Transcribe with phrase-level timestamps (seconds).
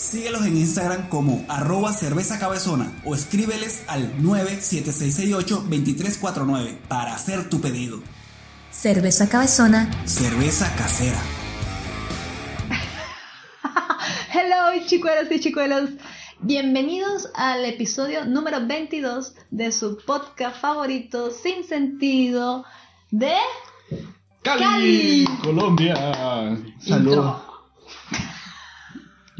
[0.00, 8.00] Síguelos en Instagram como arroba cerveza cabezona o escríbeles al 97668-2349 para hacer tu pedido.
[8.70, 11.20] Cerveza Cabezona Cerveza casera.
[14.32, 15.90] Hello chicuelos y chicuelos.
[16.40, 22.64] Bienvenidos al episodio número 22 de su podcast favorito sin sentido
[23.10, 23.34] de
[24.40, 25.26] Cali, Cali.
[25.42, 25.94] Colombia.
[26.78, 27.49] Salud.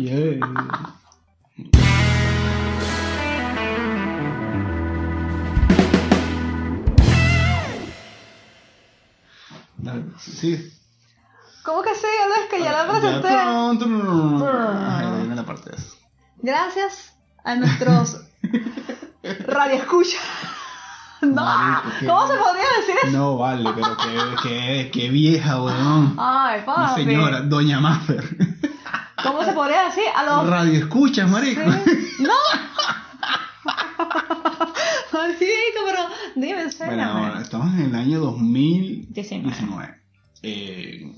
[0.01, 0.41] Yeah.
[10.19, 10.73] Sí.
[11.65, 12.07] ¿Cómo que sí?
[12.29, 13.31] No, es que ya la presenté.
[13.31, 13.87] no, no,
[14.39, 15.35] no.
[15.35, 15.97] La parte de eso.
[16.39, 18.21] Gracias a nuestros
[19.47, 20.19] radioescucha.
[21.23, 23.17] No, Marico, qué- ¿cómo se podría decir eso?
[23.19, 26.17] No vale, pero qué, qué, qué vieja, weón.
[26.19, 27.05] Ay, Una papi.
[27.05, 28.25] señora, Doña Maffer.
[29.23, 30.05] ¿Cómo se podría decir?
[30.17, 31.61] A los Radio escuchas, marico.
[32.21, 32.35] ¡No!
[35.13, 36.03] Marico, pero
[36.37, 39.43] dime, Bueno, ahora estamos en el año 2019.
[39.53, 39.95] 19.
[40.43, 41.13] Eh,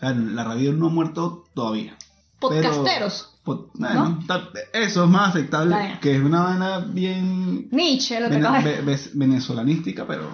[0.00, 1.96] la radio no ha muerto todavía.
[2.38, 3.28] Podcasteros.
[3.44, 8.38] Pod- bueno, ta- eso es más aceptable, que es una vaina bien Nietzsche, lo que
[8.38, 10.28] ve- venezolanística, pero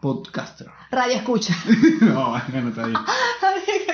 [0.00, 0.68] podcaster.
[0.90, 1.54] Radio escucha.
[2.00, 2.98] no, bueno, está bien.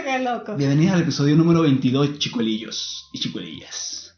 [0.07, 0.55] Qué loco.
[0.55, 4.15] Bienvenidos al episodio número 22, chicuelillos y chicuelillas.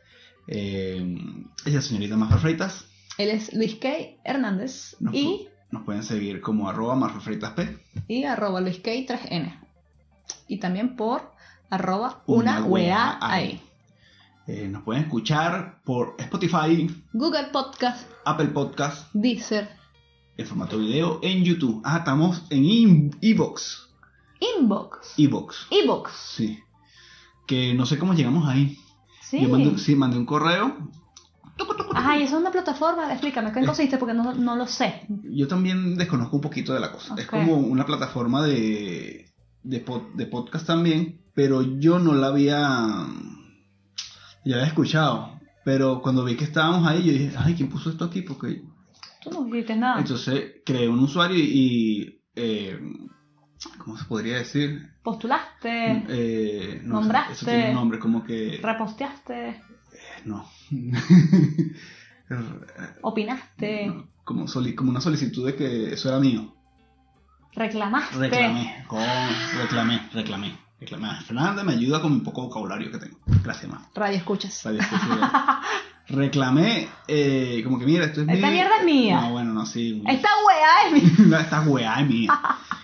[0.46, 2.84] Eh, ella es la señorita Mafer Freitas.
[3.16, 3.88] Él es Luis K.
[4.22, 6.94] Hernández Nos, y, nos pueden seguir como arroba
[7.56, 7.78] P.
[8.06, 8.90] y arroba Luis K.
[8.90, 9.58] 3N.
[10.46, 11.32] Y también por
[11.70, 13.58] arroba Una una wea ahí.
[14.46, 19.70] Eh, nos pueden escuchar por Spotify, Google Podcast, Apple Podcast, Deezer,
[20.36, 21.80] en formato video, en YouTube.
[21.82, 23.87] Ah, estamos en in- Evox.
[24.40, 25.66] Inbox, Evox.
[25.70, 26.12] Ebox.
[26.36, 26.58] Sí.
[27.46, 28.76] Que no sé cómo llegamos ahí.
[29.22, 29.40] Sí.
[29.40, 30.76] Yo mandé, sí, mandé un correo.
[31.94, 33.98] Ajá, y eso es una plataforma, explícame, ¿qué consiste?
[33.98, 35.02] Porque no, no lo sé.
[35.24, 37.14] Yo también desconozco un poquito de la cosa.
[37.18, 39.26] Es como una plataforma de,
[39.64, 43.06] de, pod- de podcast también, pero yo no la había,
[44.44, 45.32] ya había escuchado.
[45.64, 48.22] Pero cuando vi que estábamos ahí, yo dije, ay, ¿quién puso esto aquí?
[48.22, 48.62] Porque
[49.22, 49.98] Tú no dijiste nada.
[50.00, 52.78] entonces creé un usuario y, y, eh,
[53.78, 54.90] ¿cómo se podría decir?
[55.02, 57.32] Postulaste, Eh, no Nombraste.
[57.32, 58.60] eso tiene un nombre, como que...
[58.62, 59.60] reposteaste,
[60.24, 60.48] No.
[63.02, 64.44] opinaste, No, como,
[64.90, 66.54] una solicitud de que eso era mío.
[67.54, 68.16] reclamaste.
[68.18, 69.00] Reclamé, con-
[69.60, 71.08] reclamé, reclamé, reclamé.
[71.22, 73.18] Fernanda me ayuda con mi poco vocabulario que tengo.
[73.42, 73.88] Gracias, ma.
[73.94, 74.62] Radio escuchas.
[74.62, 74.88] Que sí.
[76.14, 79.20] reclamé, eh, como que mira, esto es Esta mierda es mía.
[79.22, 80.02] No, bueno, no, sí.
[80.06, 81.18] Esta weá es.
[81.26, 82.32] No, esta weá es mía.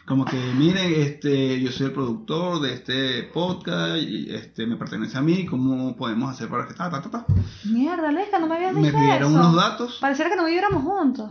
[0.06, 5.16] Como que, miren, este, yo soy el productor de este podcast y este me pertenece
[5.16, 7.26] a mí, ¿cómo podemos hacer para que ta, ta, ta, ta?
[7.64, 9.40] Mierda, Lesca, no me habías Me dicho pidieron eso.
[9.40, 9.98] unos datos.
[10.02, 11.30] Pareciera que no viviéramos juntos.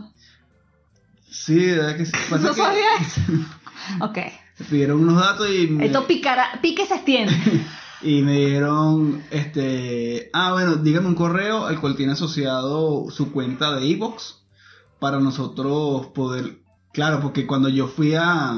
[1.30, 2.12] Sí, de verdad que sí.
[2.30, 3.20] Pasa No que sabía eso.
[4.00, 4.18] Ok.
[4.58, 7.32] me pidieron unos datos y me, Esto picará, pique se extiende.
[8.02, 13.76] y me dieron, este, ah, bueno, dígame un correo al cual tiene asociado su cuenta
[13.76, 14.42] de iBox
[14.98, 16.58] para nosotros poder,
[16.94, 18.50] claro, porque cuando yo fui a,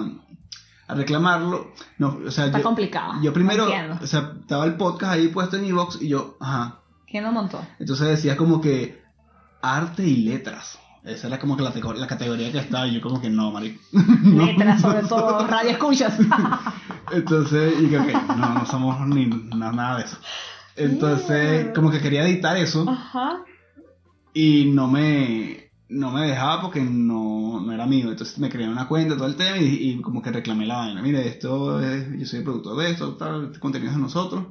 [0.86, 3.14] a reclamarlo, no, o sea, Está yo, complicado.
[3.22, 3.66] yo primero,
[4.00, 7.60] o sea, estaba el podcast ahí puesto en iBox y yo, ajá, ¿Quién lo montó?
[7.78, 9.02] entonces decía como que
[9.62, 10.78] arte y letras.
[11.04, 11.72] Esa era como que la,
[12.08, 13.80] categoría que estaba y yo como que no, marico.
[13.92, 14.44] No.
[14.44, 16.18] Letras, sobre todo, radio escuchas.
[17.12, 20.16] Entonces, y que no, no somos ni nada de eso.
[20.74, 23.38] Entonces, como que quería editar eso Ajá.
[24.34, 28.10] y no me, no me dejaba porque no, no era mío.
[28.10, 31.02] Entonces me creé una cuenta, todo el tema y, y como que reclamé la vaina.
[31.02, 34.44] Mire, esto es, yo soy el productor de esto, tal, este contenido es de nosotros.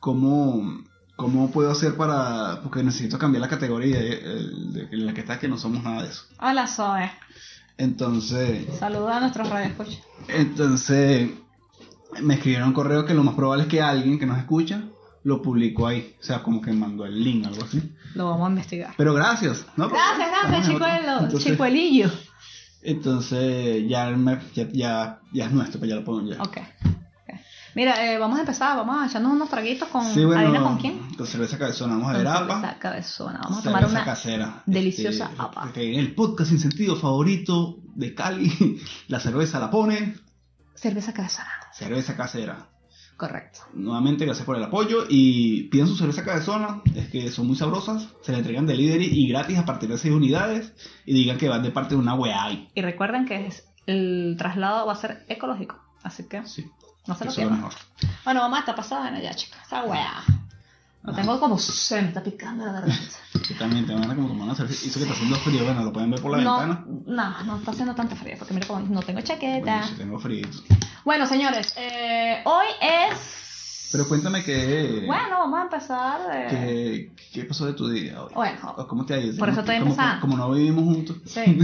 [0.00, 0.82] ¿Cómo,
[1.16, 2.60] ¿Cómo puedo hacer para...?
[2.62, 4.20] Porque necesito cambiar la categoría eh,
[4.72, 6.24] de, de la que está, que no somos nada de eso.
[6.40, 7.10] Hola, Zoe.
[7.76, 8.66] Entonces...
[8.78, 10.00] Saluda a nuestros radio escuchas.
[10.28, 11.30] Entonces
[12.20, 14.84] me escribieron un correo que lo más probable es que alguien que nos escucha
[15.24, 16.16] lo publicó ahí.
[16.20, 17.80] O sea, como que mandó el link, algo así.
[18.14, 18.94] Lo vamos a investigar.
[18.96, 19.64] Pero gracias.
[19.76, 19.88] ¿no?
[19.88, 22.10] Gracias, gracias, chicuelo, Entonces- chicuelillo.
[22.82, 26.42] Entonces ya, me- ya, ya, ya es nuestro, pues ya lo pongo ya.
[26.42, 26.58] Ok.
[27.74, 30.76] Mira, eh, vamos a empezar, vamos a echarnos unos traguitos con Sí, bueno, ¿adivina con
[30.76, 30.98] quién?
[31.16, 31.94] Con cerveza cabezona.
[31.94, 32.46] Vamos a ver APA.
[32.56, 33.40] cerveza cabezona.
[33.44, 34.62] Vamos a tomar una casera.
[34.66, 35.72] deliciosa Este, APA.
[35.72, 38.78] que en el podcast sin sentido favorito de Cali,
[39.08, 40.16] la cerveza la pone.
[40.74, 41.48] cerveza cabezona.
[41.72, 42.68] Cerveza casera.
[43.22, 43.60] Correcto.
[43.74, 45.04] Nuevamente, gracias por el apoyo.
[45.08, 48.08] Y pidan su cerveza cabezona, es que son muy sabrosas.
[48.20, 50.72] Se le entregan delivery y gratis a partir de 6 unidades.
[51.06, 52.50] Y digan que van de parte de una weá.
[52.74, 55.80] Y recuerden que es- el traslado va a ser ecológico.
[56.02, 56.68] Así que Sí,
[57.06, 57.64] no se lo pierdan.
[58.24, 59.56] Bueno, mamá, está pasada en allá, chica.
[59.64, 60.24] Esa weá.
[61.04, 63.16] Lo tengo como se me está picando la garganta.
[63.48, 64.86] Yo también te van a como tomar una cerveza.
[64.86, 65.64] Hizo que está haciendo frío.
[65.64, 66.84] Bueno, lo pueden ver por la No, ventana.
[67.06, 69.60] no, no está haciendo tanto frío porque mira como no tengo chaqueta.
[69.78, 70.46] Bueno, sí tengo frío.
[71.04, 73.88] Bueno, señores, eh, hoy es.
[73.90, 75.02] Pero cuéntame que.
[75.06, 76.20] Bueno, vamos a empezar.
[76.48, 78.32] ¿Qué, ¿Qué pasó de tu día hoy?
[78.34, 79.36] Bueno, ¿O ¿Cómo te ha ido?
[79.38, 80.20] Por eso estoy Como- empezando.
[80.20, 81.16] Como, no vivimos juntos.
[81.26, 81.58] sí.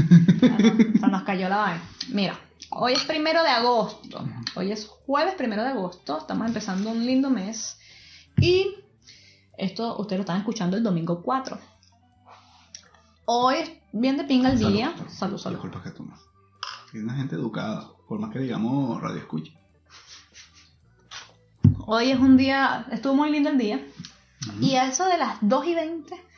[1.00, 1.82] Se nos cayó la vaina.
[2.08, 2.38] Mira,
[2.70, 4.26] hoy es primero de agosto.
[4.56, 6.18] Hoy es jueves primero de agosto.
[6.18, 7.78] Estamos empezando un lindo mes.
[8.40, 8.74] Y
[9.58, 11.58] esto ustedes lo están escuchando el domingo 4.
[13.26, 14.94] Hoy es bien de pinga el día.
[15.08, 15.56] Salud, salud.
[15.56, 16.20] Disculpa que tomas.
[16.94, 17.90] Es una gente educada.
[18.08, 19.52] Por más que digamos radio escucha.
[21.86, 23.86] Hoy es un día, estuvo muy lindo el día.
[24.60, 26.28] Y a eso de las 2 y 20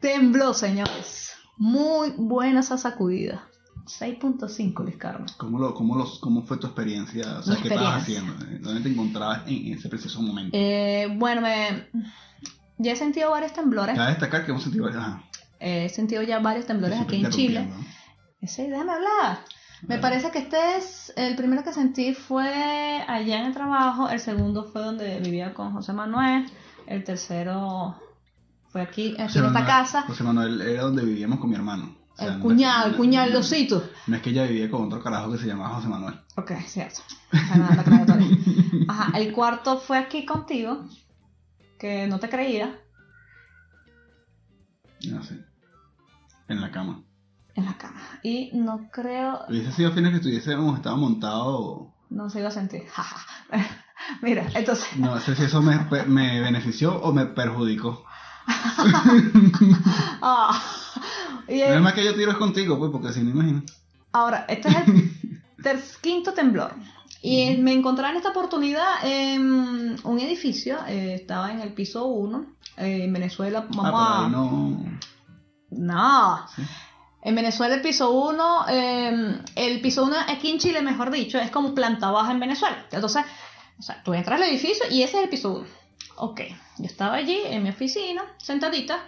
[0.00, 1.32] tembló, señores.
[1.56, 3.48] Muy buena esa sacudida.
[3.86, 5.26] 6.5, Luis Carmen.
[5.36, 7.38] ¿Cómo, lo, cómo, los, ¿Cómo fue tu experiencia?
[7.38, 8.32] O sea, Mi ¿qué estabas haciendo?
[8.60, 10.50] ¿Dónde te encontrabas en ese preciso momento?
[10.56, 11.88] Eh, bueno, me,
[12.78, 13.94] ya he sentido varios temblores.
[13.96, 14.88] Cabe destacar que hemos sentido.
[14.88, 15.22] Ajá,
[15.58, 17.68] He sentido ya varios temblores aquí en Chile.
[18.40, 19.38] Ese, déjame hablar.
[19.82, 24.20] Me parece que este es el primero que sentí fue allá en el trabajo, el
[24.20, 26.46] segundo fue donde vivía con José Manuel,
[26.86, 27.94] el tercero
[28.68, 31.56] fue aquí, aquí José en esta Manuel- casa, José Manuel era donde vivíamos con mi
[31.56, 31.94] hermano.
[32.16, 33.88] Sea, el no- cuñado, el cuñado, el no- losito.
[34.06, 36.18] No es que ella vivía con otro carajo que se llamaba José Manuel.
[36.36, 37.00] Ok, cierto.
[38.88, 40.84] Ajá, el cuarto fue aquí contigo,
[41.78, 42.80] que no te creía,
[45.10, 45.44] No sé.
[46.48, 47.02] En la cama.
[47.54, 48.00] en la cama.
[48.22, 51.92] Y no creo, Hubiese sido fino que estuviésemos estado montado.
[52.10, 52.84] no se iba a sentir.
[54.22, 55.76] Mira, entonces, No sé si eso me,
[56.06, 58.04] me benefició o me perjudicó.
[60.22, 60.62] ah,
[61.48, 63.62] y el- No es más que yo tiro es contigo, pues, porque si no imagino.
[64.12, 65.10] Ahora, este es el
[65.62, 66.74] ter- quinto temblor.
[67.22, 72.46] Y me encontré en esta oportunidad en un edificio, eh, estaba en el piso 1,
[72.76, 74.28] en Venezuela, vamos ah, a...
[74.28, 74.98] no.
[75.70, 76.62] No, Sí.
[77.22, 81.74] en Venezuela el piso 1, el piso 1 aquí en Chile, mejor dicho, es como
[81.74, 82.86] planta baja en Venezuela.
[82.92, 83.24] Entonces,
[83.78, 85.66] o sea, tú entras al edificio y ese es el piso 1.
[86.18, 86.42] Ok,
[86.78, 89.00] yo estaba allí en mi oficina, sentadita,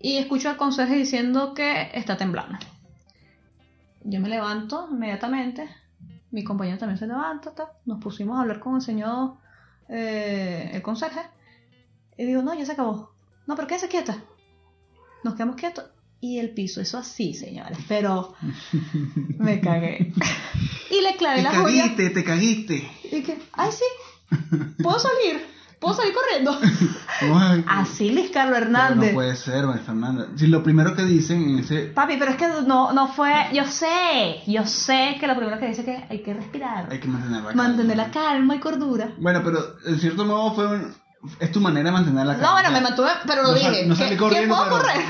[0.00, 2.58] y escucho al conserje diciendo que está temblando.
[4.02, 5.68] Yo me levanto inmediatamente,
[6.30, 9.34] mi compañero también se levanta, ta, nos pusimos a hablar con el señor,
[9.88, 11.20] eh, el conserje,
[12.16, 13.12] y digo, no, ya se acabó.
[13.46, 14.22] No, pero quédese quieta.
[15.24, 15.84] Nos quedamos quietos.
[16.22, 17.78] Y el piso, eso así, señores.
[17.88, 18.34] Pero
[19.38, 20.12] me cagué.
[20.90, 21.82] y le clavé Te la joya.
[21.82, 22.90] caguiste, te caguiste.
[23.10, 23.84] Y que, ay, sí,
[24.82, 25.46] puedo salir.
[25.80, 26.58] Puedo salir corriendo.
[27.68, 29.10] Así Luis Carlos Hernández.
[29.10, 30.26] No puede ser, María Fernanda.
[30.36, 31.86] Si lo primero que dicen en ese.
[31.86, 33.32] Papi, pero es que no, no fue.
[33.52, 36.88] Yo sé, yo sé que lo primero que dice es que hay que respirar.
[36.90, 37.62] Hay que mantener la calma.
[37.62, 39.12] Mantener la calma y cordura.
[39.18, 40.94] Bueno, pero en cierto modo fue un-
[41.38, 42.46] es tu manera de mantener la calma.
[42.48, 43.86] No, bueno, me mantuve, pero lo No sal- dije.
[43.86, 45.04] No ¿Qué- salí ¿Qué corriendo, puedo pero correr?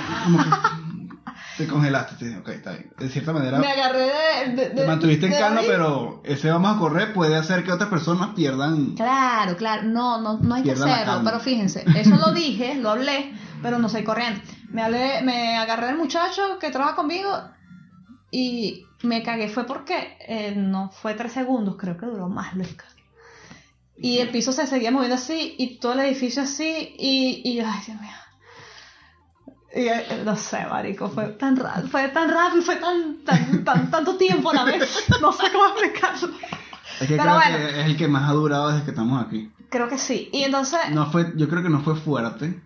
[1.57, 2.17] Te congelaste.
[2.17, 2.93] te- Ok, está bien.
[2.99, 4.07] De cierta manera, Me agarré
[4.47, 4.53] de.
[4.57, 5.67] de- te de- mantuviste en de calma, ahí.
[5.69, 8.95] pero ese vamos a correr puede hacer que otras personas pierdan.
[8.95, 11.31] Claro, claro, no, no, no hay que hacerlo, calma.
[11.31, 14.43] pero fíjense, eso lo dije, lo hablé, pero no soy corriente.
[14.71, 17.31] Me hablé, me agarré del muchacho que trabaja conmigo
[18.31, 22.85] y me cagué, fue porque eh, no fue tres segundos, creo que duró más, Luisca.
[24.03, 27.65] Y el piso se seguía moviendo así, y todo el edificio así, y, y yo,
[27.67, 28.11] ay, Dios mío.
[29.74, 31.56] Y, eh, no sé, marico, fue tan
[31.91, 35.67] fue tan rápido, fue tan, tan, tan, tanto tiempo a la vez, no sé cómo
[35.67, 36.29] explicarlo.
[37.00, 37.56] Es que Pero creo bueno.
[37.58, 39.53] que es el que más ha durado desde que estamos aquí.
[39.70, 40.81] Creo que sí, y entonces...
[40.91, 42.60] No fue, yo creo que no fue fuerte,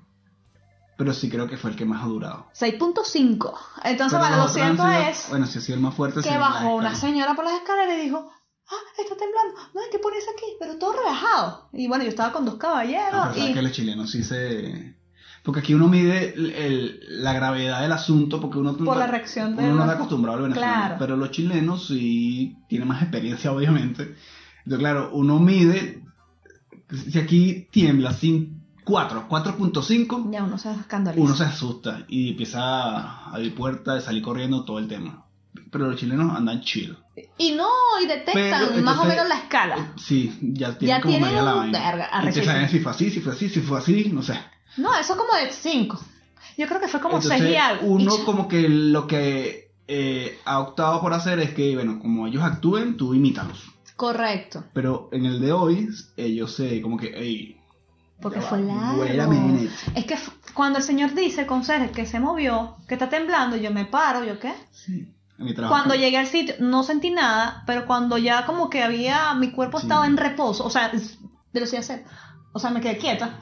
[0.96, 2.46] pero sí creo que fue el que más ha durado.
[2.58, 3.54] 6.5.
[3.84, 6.22] Entonces, bueno, lo sido- es Bueno, si ha sido el más fuerte.
[6.22, 8.30] que bajó una señora por las escaleras y dijo,
[8.70, 11.68] ah, está temblando, no hay que ponerse aquí, pero todo relajado.
[11.74, 13.52] Y bueno, yo estaba con dos Ah, caballeros sabes y...
[13.54, 14.96] que los chilenos sí se...
[15.44, 19.54] Porque aquí uno mide el- el- la gravedad del asunto porque uno, Por la reacción
[19.56, 20.72] de uno no está acostumbrado al venezolano.
[20.74, 20.96] Claro.
[20.98, 24.14] Pero los chilenos sí tienen más experiencia, obviamente.
[24.64, 26.02] Entonces, claro, uno mide...
[27.10, 31.22] Si aquí tiembla sin 4, 4.5, Ya uno se escandaliza.
[31.24, 35.24] uno se asusta y empieza a abrir puertas, salir corriendo, todo el tema.
[35.70, 36.96] pero los chilenos andan chill.
[37.38, 37.68] Y no,
[38.02, 39.92] y detectan Pero, más o menos la escala.
[39.96, 41.78] Sí, ya tienen Ya como tienen media la un vaina.
[41.80, 42.46] verga, y te arrechísimo.
[42.52, 44.38] saben si fue así, si fue así, si fue así, no sé.
[44.76, 45.98] No, eso como de 5.
[46.58, 47.86] Yo creo que fue como 6 Entonces, y algo.
[47.86, 52.26] uno Y- como que lo que eh, ha optado por hacer es que, bueno, como
[52.26, 53.70] ellos actúen, tú imítalos.
[53.96, 54.64] Correcto.
[54.72, 57.56] Pero en el de hoy, ellos se como que,
[58.20, 59.32] Porque fue largo.
[59.32, 59.70] minute.
[59.94, 60.16] Es que
[60.54, 64.24] cuando el señor dice, el conserje, que se movió, que está temblando, yo me paro,
[64.24, 64.54] ¿yo qué?
[64.70, 65.06] Sí,
[65.38, 65.74] en mi trabajo.
[65.74, 69.78] Cuando llegué al sitio no sentí nada, pero cuando ya como que había, mi cuerpo
[69.78, 69.86] Sí.
[69.86, 71.18] estaba en reposo, o sea, es-
[71.52, 72.02] velocidad cero,
[72.52, 73.38] o sea, me quedé quieta.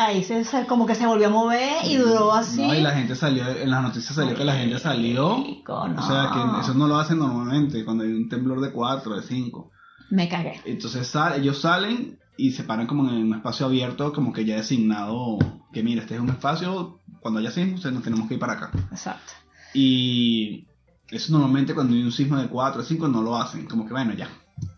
[0.00, 2.62] Ahí se, se- como que se volvió a mover y duró así.
[2.66, 5.38] No, y la gente salió, en las noticias salió que la gente salió.
[5.38, 6.54] Marico, O sea, no.
[6.54, 9.70] que eso no lo hacen normalmente cuando hay un temblor de 4, de 5.
[10.10, 10.60] Me cagué.
[10.64, 14.54] Entonces sal- ellos salen y se paran como en un espacio abierto, como que ya
[14.56, 15.38] designado,
[15.72, 18.70] que mira, este es un espacio, cuando haya sismo, nos tenemos que ir para acá.
[18.92, 19.32] Exacto.
[19.74, 20.66] Y
[21.10, 23.92] eso normalmente cuando hay un sismo de 4 o 5 no lo hacen, como que
[23.92, 24.28] bueno, ya.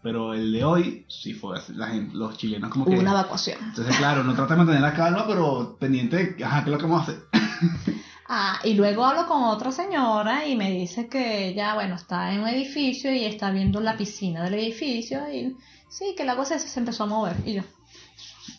[0.03, 2.93] Pero el de hoy sí fue así, la gente, los chilenos como que...
[2.93, 3.59] Hubo una evacuación.
[3.63, 6.79] Entonces, claro, no trata de mantener la calma, pero pendiente de, ajá, ¿qué es lo
[6.79, 7.23] que vamos a hacer?
[8.33, 12.43] Ah, y luego hablo con otra señora y me dice que ella, bueno, está en
[12.43, 15.57] un edificio y está viendo la piscina del edificio y
[15.89, 17.35] sí, que el agua se, se empezó a mover.
[17.45, 17.63] Y yo,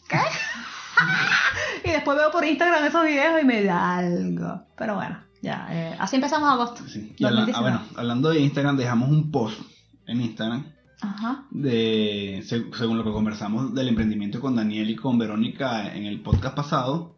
[0.10, 0.18] ¿qué?
[1.86, 4.62] y después veo por Instagram esos videos y me da algo.
[4.78, 6.84] Pero bueno, ya, eh, así empezamos agosto.
[6.90, 7.16] Sí.
[7.18, 7.62] Y habla- ah, 2019.
[7.62, 9.58] bueno, hablando de Instagram, dejamos un post
[10.06, 10.66] en Instagram
[11.02, 11.46] Ajá.
[11.52, 16.22] de, se- según lo que conversamos del emprendimiento con Daniel y con Verónica en el
[16.22, 17.18] podcast pasado,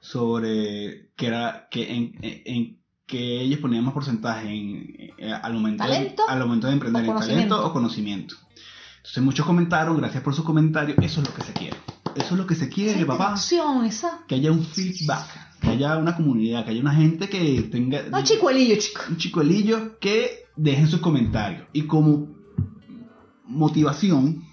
[0.00, 4.86] sobre que era que en, en- en que ellos ponían más porcentaje en,
[5.18, 8.36] eh, al, momento ¿Talento de, al momento de emprender en talento o conocimiento.
[8.98, 11.76] Entonces muchos comentaron, gracias por su comentario, eso es lo que se quiere.
[12.14, 13.34] Eso es lo que se quiere, Esa papá.
[13.86, 14.24] esa.
[14.28, 15.26] Que haya un feedback,
[15.60, 19.00] que haya una comunidad, que haya una gente que tenga No, chicuelillo, chico.
[19.08, 21.66] un chicuelillo que dejen sus comentarios.
[21.72, 22.28] Y como
[23.46, 24.44] motivación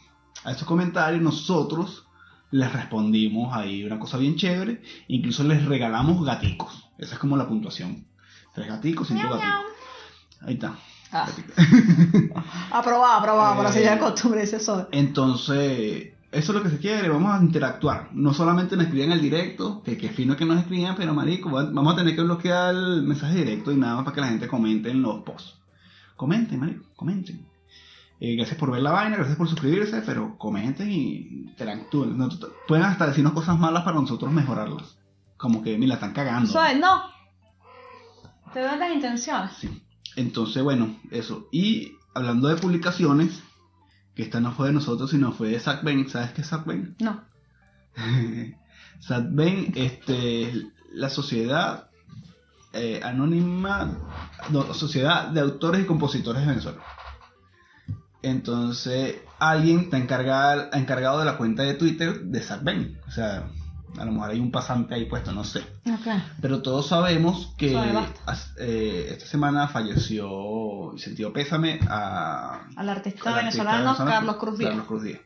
[0.43, 2.05] a esos comentarios, nosotros
[2.51, 4.81] les respondimos ahí una cosa bien chévere.
[5.07, 6.89] Incluso les regalamos gaticos.
[6.97, 8.05] Esa es como la puntuación.
[8.55, 9.55] Tres gaticos, cinco Miau, gaticos.
[9.55, 10.47] miau.
[10.47, 10.75] Ahí está.
[11.11, 11.27] Ah.
[12.71, 14.87] Aprobado, aprobado, por así Eh, ya costumbre ese sol.
[14.91, 18.09] Entonces, eso es lo que se quiere, vamos a interactuar.
[18.13, 21.65] No solamente nos escriban el directo, que, que fino que nos escriban, pero marico, va-
[21.71, 24.47] vamos a tener que bloquear el mensaje directo y nada más para que la gente
[24.47, 25.55] comente en los posts.
[26.15, 27.45] Comenten, marico, comenten.
[28.19, 32.17] Eh, gracias por ver la vaina, gracias por suscribirse, pero comenten y interactúen.
[32.17, 32.29] No,
[32.67, 34.97] pueden hasta decirnos cosas malas para nosotros mejorarlas.
[35.37, 36.51] Como que, mira, están cagando.
[36.51, 37.03] Soy, no.
[38.53, 39.53] Te doy las intenciones.
[39.53, 39.83] Sí.
[40.15, 41.47] Entonces, bueno, eso.
[41.51, 43.41] Y hablando de publicaciones,
[44.15, 46.09] que esta no fue de nosotros, sino fue de Zach Ben.
[46.09, 46.95] ¿Sabes qué es Zach Ben?
[46.99, 47.23] No.
[48.99, 51.89] Sadben, este, la sociedad
[52.73, 53.97] eh, anónima,
[54.49, 56.79] no, sociedad de autores y compositores de Venezuela.
[58.21, 62.99] Entonces, alguien está encargado, encargado de la cuenta de Twitter de Sadben.
[63.07, 63.49] O sea,
[63.97, 65.63] a lo mejor hay un pasante ahí puesto, no sé.
[66.41, 67.73] Pero todos sabemos que
[68.59, 74.69] eh, esta semana falleció sentido pésame a, Al artista al artista venezolano Carlos Cruz Díaz.
[74.71, 75.21] Carlos Cruz Díaz.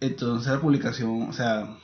[0.00, 1.76] Entonces la publicación, o sea,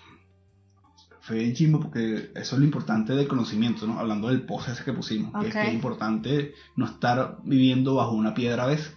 [1.20, 3.98] fue bien chimbo porque eso es lo importante del conocimiento, ¿no?
[3.98, 8.12] Hablando del post ese que pusimos, que es, que es importante no estar viviendo bajo
[8.12, 8.96] una piedra a veces.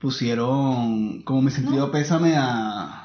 [0.00, 1.92] Pusieron como mi sentido No.
[1.92, 3.02] pésame a,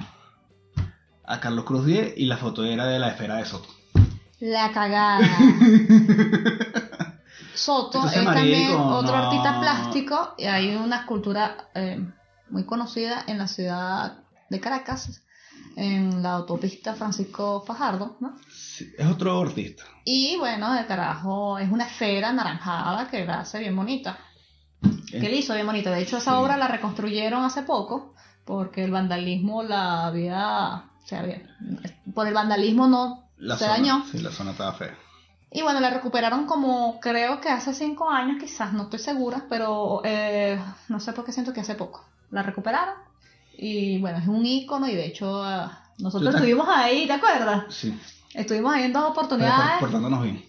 [1.25, 3.67] a Carlos Cruz Díaz y la foto era de la esfera de Soto.
[4.39, 5.19] La cagada.
[7.53, 9.23] Soto Entonces, es también otro no.
[9.23, 12.05] artista plástico y hay una escultura eh,
[12.49, 15.21] muy conocida en la ciudad de Caracas,
[15.77, 18.37] en la autopista Francisco Fajardo, ¿no?
[18.49, 19.83] Sí, es otro artista.
[20.03, 24.17] Y bueno, el carajo es una esfera anaranjada que la hace bien bonita.
[25.09, 25.91] Que le hizo bien bonita.
[25.91, 26.37] De hecho, esa Sí.
[26.37, 28.13] obra la reconstruyeron hace poco
[28.45, 30.83] porque el vandalismo la había...
[31.03, 31.41] O sea, había-
[32.13, 34.05] por el vandalismo no La se zona, dañó.
[34.11, 34.95] Sí, la zona estaba fea.
[35.51, 40.01] Y bueno, la recuperaron como creo que hace cinco años, quizás, no estoy segura, pero
[40.03, 42.03] eh, no sé por qué siento que hace poco.
[42.31, 42.95] La recuperaron
[43.57, 47.65] y bueno, es un ícono y de hecho ah, nosotros estuvimos ahí, ¿te acuerdas?
[47.73, 47.97] Sí,
[48.33, 49.71] Estuvimos ahí en dos oportunidades.
[49.79, 50.43] por- portándonos bien.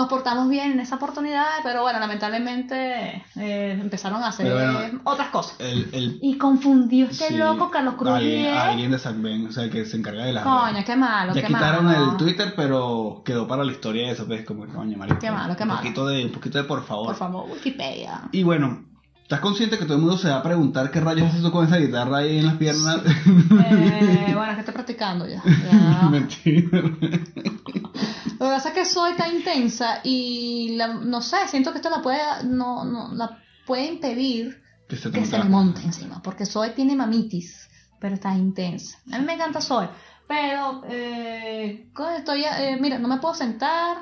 [0.00, 5.28] Nos portamos bien en esa oportunidad, pero bueno, lamentablemente eh, empezaron a hacer bueno, otras
[5.28, 5.56] cosas.
[5.58, 9.68] El, el, Y confundió este sí, loco Carlos Cruz alguien, alguien de Sacben, o sea,
[9.68, 10.84] que se encarga de las Coño, redes.
[10.86, 12.12] qué malo, Ya qué quitaron malo.
[12.12, 15.18] el Twitter, pero quedó para la historia de eso, pues, como, coño, marico.
[15.18, 15.80] Qué malo, qué un malo.
[15.82, 17.08] Poquito de, un poquito de por favor.
[17.08, 18.22] Por favor, Wikipedia.
[18.32, 18.86] Y bueno,
[19.20, 21.66] ¿estás consciente que todo el mundo se va a preguntar qué rayos haces tú con
[21.66, 23.02] esa guitarra ahí en las piernas?
[23.06, 25.42] Eh, bueno, es que estoy practicando ya.
[25.44, 26.08] ya.
[26.10, 26.70] Mentira.
[28.40, 31.90] Lo que pasa es que soy tan intensa y la- no sé, siento que esto
[31.90, 35.44] la puede, no, no, la puede impedir Que se te que se monta.
[35.44, 37.68] le monte encima, porque Zoe tiene mamitis,
[38.00, 38.98] pero está intensa.
[39.12, 39.88] A mí me encanta Zoe,
[40.26, 43.98] pero eh, estoy, eh, mira, no me puedo sentar,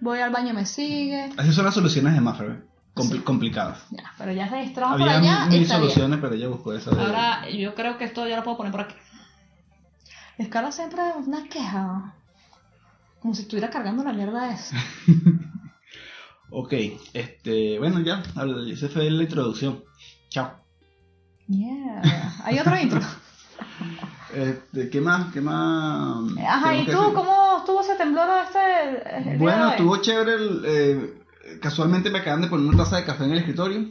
[0.00, 3.18] voy al baño, me sigue, Así son las soluciones de Maffer, Sí.
[3.20, 3.78] complicadas.
[3.92, 5.88] ya, pero ya se distrajo por Había allá mil está bien.
[5.90, 6.90] soluciones, pero ella buscó esa.
[6.90, 8.94] de- Ahora yo creo que esto ya lo puedo poner por aquí.
[10.38, 12.14] Escala siempre es una queja,
[13.20, 14.76] como si estuviera cargando la mierda esa.
[16.52, 16.72] Ok,
[17.14, 18.24] este, bueno, ya,
[18.72, 19.84] esa fue la introducción.
[20.30, 20.50] Chao.
[21.46, 22.02] Yeah.
[22.44, 23.00] Hay otro intro.
[24.32, 25.32] Este, ¿Qué más?
[25.32, 26.32] ¿Qué más?
[26.46, 27.14] Ajá, ¿y tú decir?
[27.14, 29.16] cómo estuvo ese temblor este?
[29.16, 30.34] el día de Bueno, estuvo chévere.
[30.34, 31.14] el, eh,
[31.60, 33.90] casualmente me acaban de poner una taza de café en el escritorio.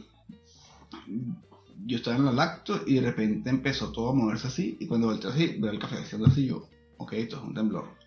[1.84, 4.78] Yo estaba en la lacto y de repente empezó todo a moverse así.
[4.80, 6.46] Y cuando volteé así, veo el café haciendo así.
[6.46, 7.99] Yo, ok, esto es un temblor.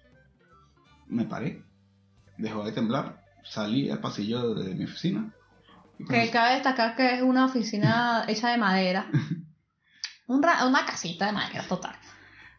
[1.13, 1.63] Me paré,
[2.37, 5.31] dejó de temblar, salí al pasillo de mi oficina.
[6.09, 9.05] Que cabe destacar que es una oficina hecha de madera.
[10.27, 11.95] Un una casita de madera total.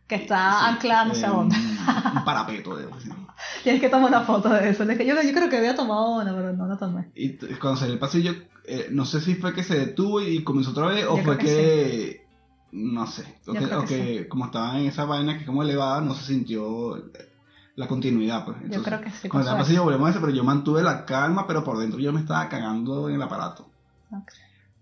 [0.06, 1.56] Que está Sí, anclada no sé dónde.
[1.56, 3.16] Un, parapeto de oficina.
[3.64, 4.84] Tienes que tomar una foto de eso.
[4.84, 7.10] Yo, yo creo que había tomado una, pero no la tomé.
[7.14, 8.34] Y cuando salí al pasillo,
[8.66, 11.38] eh, no sé si fue que se detuvo y comenzó otra vez o Yo fue
[11.38, 12.26] que,
[12.70, 15.46] no sé, o Yo que, creo o que que como estaba en esa vaina que
[15.46, 16.96] como elevada, no se sintió
[17.76, 18.44] la continuidad.
[18.44, 18.56] Pues.
[18.70, 21.46] Yo creo que sí estaba al pasillo volvemos a eso, pero yo mantuve la calma,
[21.46, 23.68] pero por dentro yo me estaba cagando en el aparato.
[24.10, 24.30] Ok.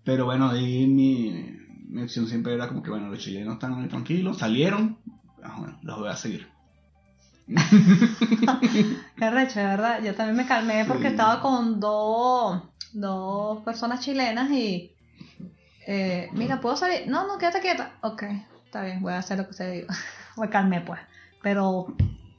[0.03, 1.57] Pero bueno, ahí mi,
[1.87, 4.97] mi opción siempre era como que, bueno, los chilenos están muy tranquilos, salieron,
[5.43, 6.51] ah, bueno, los voy a seguir.
[9.17, 10.01] Qué recho, de verdad.
[10.03, 11.09] Yo también me calmé porque Sí.
[11.09, 12.61] estaba con dos,
[12.93, 14.91] dos personas chilenas y.
[15.87, 17.07] eh, mira, ¿puedo salir?
[17.07, 17.93] No, no, quédate quieta.
[18.01, 18.23] Ok,
[18.65, 19.87] está bien, voy a hacer lo que usted diga.
[20.37, 20.99] Me calmé, pues.
[21.41, 21.93] Pero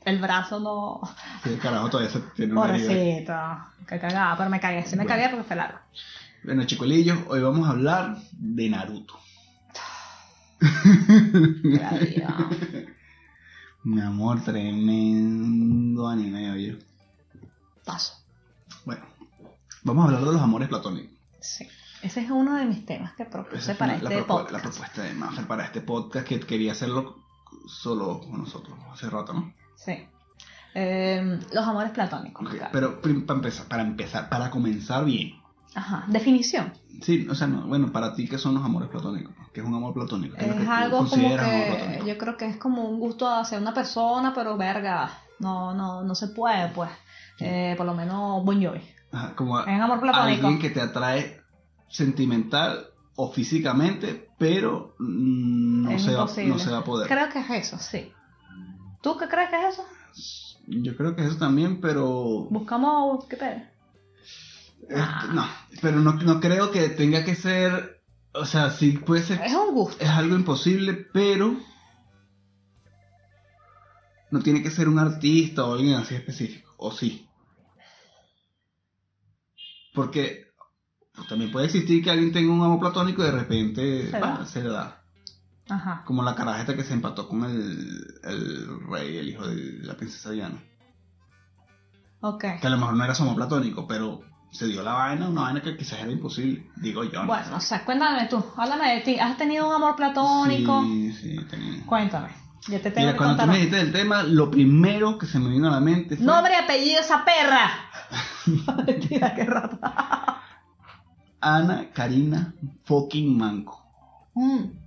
[0.04, 1.00] el brazo no.
[1.42, 3.68] Sí, el carajo todavía se tiene una herida.
[3.86, 4.82] Que cagaba, pero me cagué.
[4.84, 5.08] Sí me Bueno.
[5.08, 5.78] cagué porque fue largo.
[6.44, 9.18] Bueno, chicolillos, hoy vamos a hablar de Naruto.
[13.84, 16.78] Mi amor, tremendo anime, oye.
[17.84, 18.14] Paso.
[18.84, 19.02] Bueno,
[19.82, 21.12] vamos a hablar de los amores platónicos.
[21.40, 21.68] Sí.
[22.02, 24.50] Ese es uno de mis temas que propuse para este podcast.
[24.52, 27.16] la propuesta de Mafer para este podcast que quería hacerlo
[27.66, 29.54] solo con nosotros hace rato, ¿no?
[29.76, 30.06] Sí.
[30.74, 32.46] Eh, los amores platónicos.
[32.46, 32.70] Ok, claro.
[32.72, 35.40] Pero para empezar, para empezar, para comenzar bien.
[35.74, 36.04] Ajá.
[36.08, 36.72] Definición.
[37.02, 39.34] Sí, o sea, no, bueno, para ti, ¿qué son los amores platónicos?
[39.52, 40.36] ¿Qué es un amor platónico?
[40.36, 43.00] ¿Qué lo Es que tú algo como amor que yo creo que es como un
[43.00, 45.10] gusto hacia una persona, pero verga,
[45.40, 46.90] no, no, no se puede, pues.
[47.40, 48.80] Eh, por lo menos Bon Jovi.
[49.10, 50.46] Ajá, como Es amor platónico.
[50.46, 51.40] alguien que te atrae
[51.88, 57.08] sentimental o físicamente, pero mm, no, Es se va, no se va a poder.
[57.08, 58.12] Creo que es eso, sí.
[59.04, 59.84] ¿Tú qué crees que es eso?
[60.66, 63.70] Yo creo que eso también, pero Buscamos Wikipedia.
[64.80, 65.28] este, Ah.
[65.32, 65.46] no,
[65.82, 69.74] pero no, no creo que tenga que ser, o sea, sí puede ser, Es un
[69.74, 70.02] gusto.
[70.02, 71.54] es algo imposible, pero
[74.30, 77.28] no tiene que ser un artista o alguien así específico, o sí.
[79.94, 80.46] Porque
[81.14, 84.38] pues, también puede existir que alguien tenga un amor platónico y de repente Se bah,
[84.38, 84.46] da.
[84.46, 85.03] se le da.
[85.68, 86.02] Ajá.
[86.04, 90.30] Como la carajeta que se empató con el, el rey, el hijo de la princesa
[90.30, 90.62] Diana.
[92.20, 92.44] Ok.
[92.60, 95.42] Que a lo mejor no era su amor platónico, pero se dio la vaina, una
[95.42, 96.70] vaina que quizás era imposible.
[96.76, 97.22] Digo yo.
[97.22, 97.26] ¿no?
[97.26, 99.18] Bueno, o sea, cuéntame tú, háblame de ti.
[99.18, 100.82] ¿Has tenido un amor platónico?
[100.84, 101.36] Sí, sí.
[101.86, 102.28] Cuéntame.
[102.68, 103.48] Yo te tengo Mira, que cuando tú contar.
[103.48, 106.54] me dijiste del tema, lo primero que se me vino a la mente fue Nombre
[106.54, 107.70] y apellido esa perra.
[108.86, 110.40] Mentira, qué rata.
[111.40, 113.84] Ana Karina fucking Manco.
[114.34, 114.83] Mm.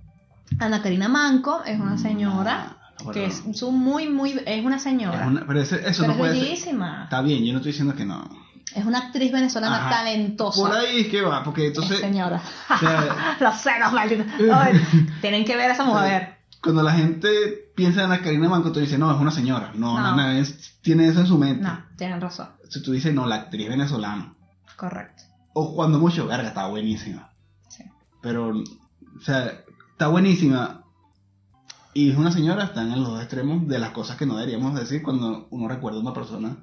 [0.58, 5.20] Ana Karina Manco es una señora Ah, que bueno, es muy, muy, es una señora.
[5.22, 6.42] es una- pero ese- eso pero no es puede ser.
[6.42, 7.04] bellísima.
[7.04, 8.28] Está bien, yo no estoy diciendo que no.
[8.74, 9.90] Es una actriz venezolana Ajá.
[9.90, 10.60] talentosa.
[10.60, 12.40] Por ahí es que va, porque Es entonces señora.
[12.68, 14.26] o sea, Los senos, malditos.
[15.20, 16.36] Tienen que ver a esa mujer.
[16.62, 19.70] cuando la gente piensa en Ana Karina Manco, tú dices, no, es una señora.
[19.74, 20.16] No, No.
[20.16, 21.62] no, no, es- tiene eso en su mente.
[21.62, 22.48] No, tienen razón.
[22.68, 24.34] Si tú dices, no, la actriz venezolana.
[24.76, 25.22] Correcto.
[25.54, 27.30] O cuando mucho, verga, está buenísima.
[27.68, 27.84] Sí.
[28.20, 29.60] Pero, o sea,
[29.98, 30.84] está buenísima.
[31.92, 34.78] Y es una señora, están en los dos extremos de las cosas que no deberíamos
[34.78, 36.58] decir cuando uno recuerda a una persona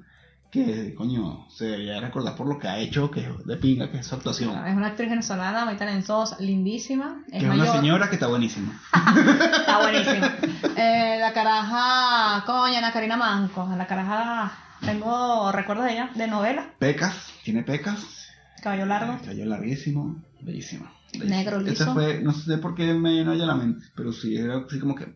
[0.50, 3.98] que, coño, se debería recordar por lo que ha hecho, que es de pinga, que
[3.98, 4.66] es su actuación.
[4.66, 7.24] Es una actriz venezolana muy talentosa, lindísima.
[7.26, 7.66] Es que es mayor.
[7.66, 8.80] una señora que está buenísima.
[8.94, 10.26] Está buenísimo.
[10.74, 13.68] Eh, la caraja, coño, Ana Karina Manco.
[13.76, 18.25] La caraja, tengo recuerdos de ella, de novela, Pecas, tiene pecas.
[18.66, 19.18] Caballo Largo.
[19.22, 20.92] Cabello larguísimo, bellísima.
[21.24, 21.84] Negro, liso.
[21.84, 24.80] Esa fue, no sé por qué me vino a la mente, pero sí, era así
[24.80, 25.14] como que...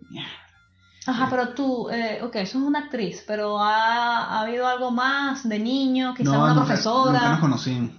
[1.05, 5.49] Ajá, pero tú, eh, ok, eso es una actriz, pero ha, ha habido algo más
[5.49, 7.13] de niño, quizá No, una nunca- profesora.
[7.13, 7.91] Nunca nos conocimos.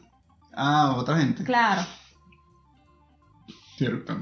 [0.53, 1.43] Ah, otra gente.
[1.43, 1.81] Claro.
[3.77, 4.17] Cierto.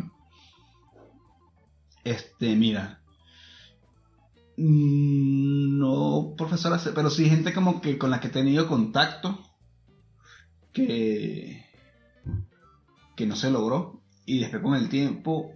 [2.04, 3.02] Este, mira.
[4.58, 9.40] Mm, No profesora, pero sí gente como que con la que he tenido contacto
[10.74, 11.66] que
[13.16, 15.52] que no se logró y después con el tiempo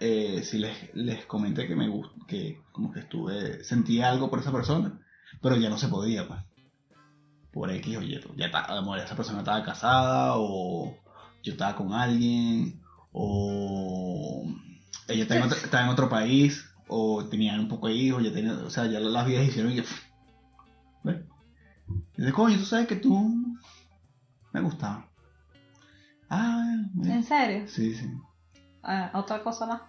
[0.00, 4.40] eh, sí les, les comenté que me gustó, que como que estuve, sentí algo por
[4.40, 5.00] esa persona,
[5.40, 6.40] pero ya no se podía, pues.
[7.52, 8.66] Por X o Y, pues, ya está,
[9.02, 10.94] esa persona estaba casada o
[11.42, 14.44] yo estaba con alguien o
[15.08, 18.32] ella estaba en otro, estaba en otro país o tenían un poco de hijos, ya
[18.32, 20.02] tenía, o sea, ya las vidas hicieron y pff,
[21.04, 21.22] ¿ves?
[22.16, 23.43] Y dice, coño, tú sabes que tú
[24.54, 25.06] me gustaba.
[26.30, 26.76] Ah.
[27.04, 27.68] ¿En serio?
[27.68, 28.10] Sí, sí.
[28.82, 29.82] Ah, Otra cosa más.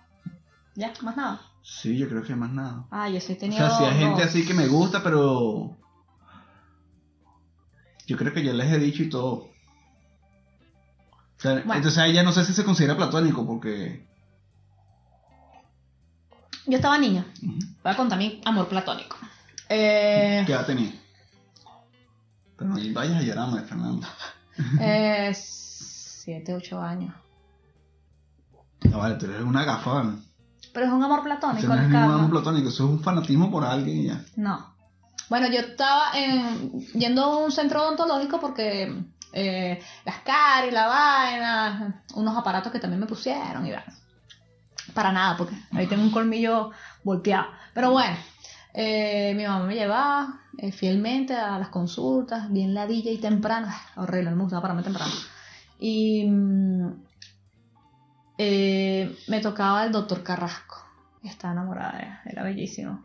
[0.75, 1.39] Ya, más nada.
[1.63, 2.85] Sí, yo creo que más nada.
[2.91, 3.65] Ah, yo sí he O tenido.
[3.67, 4.29] sea, si hay gente dos.
[4.29, 5.77] así que me gusta, pero.
[8.07, 9.33] Yo creo que ya les he dicho y todo.
[9.33, 9.51] O
[11.37, 11.75] sea, Bueno.
[11.75, 14.05] entonces ahí ya no sé si se considera platónico, porque.
[16.67, 17.25] Yo estaba niña.
[17.41, 19.17] Voy a contar mi amor platónico.
[19.69, 20.91] Eh, ¿Qué edad tenía?
[22.57, 24.07] Pero no vayas a llorarme, Fernando.
[24.79, 27.13] Eh, siete, ocho años.
[28.89, 30.03] No, vale, tú eres una gafa.
[30.03, 30.19] ¿no?
[30.73, 32.13] Pero es un amor Eso platónico, no es Ricardo.
[32.15, 34.21] amor platónico, eso es un fanatismo por alguien y ya.
[34.35, 34.75] No.
[35.29, 38.93] Bueno, yo estaba en- yendo a un centro odontológico porque
[39.33, 43.83] eh, las caries, la vaina, unos aparatos que también me pusieron y va.
[44.93, 46.71] Para nada, porque ahí tengo un colmillo
[47.03, 47.47] volteado.
[47.73, 48.15] Pero bueno,
[48.77, 53.67] eh, mi mamá me llevaba eh, fielmente a las consultas, bien ladilla y temprano.
[53.95, 55.13] Horrible, no me gustaba pararme temprano.
[55.79, 56.87] Y mm,
[58.37, 60.75] eh, me tocaba el doctor Carrasco.
[61.23, 63.01] Estaba enamorada, él, era bellísimo.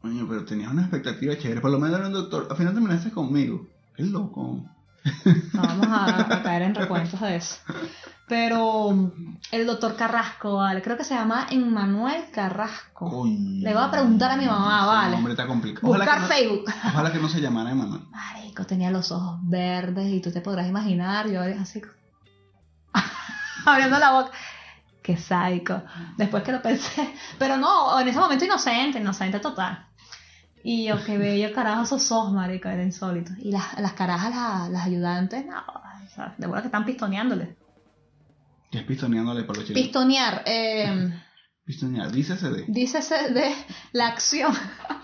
[0.00, 1.60] Coño, pero tenías una expectativa chévere.
[1.60, 2.48] Por lo menos era un doctor.
[2.50, 3.68] Al final terminaste conmigo.
[3.94, 4.64] Qué loco.
[5.52, 7.56] No vamos a, a caer en recuentos de eso.
[8.28, 13.10] Pero mm, el doctor Carrasco, vale, creo que se llama Emmanuel Carrasco.
[13.10, 13.62] Coño.
[13.62, 15.16] Le voy a preguntar a mi mamá, vale.
[15.16, 15.86] nombre está complicado.
[15.86, 18.02] Buscar Ojalá que, no, ojalá que no se llamara Emanuel.
[18.10, 21.82] Marico, tenía los ojos verdes y tú te podrás imaginar, yo así
[23.66, 24.30] abriendo la boca.
[25.02, 25.82] Qué sádico.
[26.16, 27.12] Después que lo pensé.
[27.38, 29.88] Pero no, en ese momento inocente, inocente total.
[30.64, 33.32] Y yo, qué bello carajo esos ojos, marico, era insólito.
[33.38, 37.56] Y las, las carajas, las, las ayudantes, no, o sea, de verdad que están pistoneándole.
[38.70, 39.86] Que es pistoneándole por los chilenos.
[39.86, 41.12] Pistonear, eh,
[41.64, 42.64] Pistonear, dícese de.
[42.66, 43.54] dícese de
[43.92, 44.52] la acción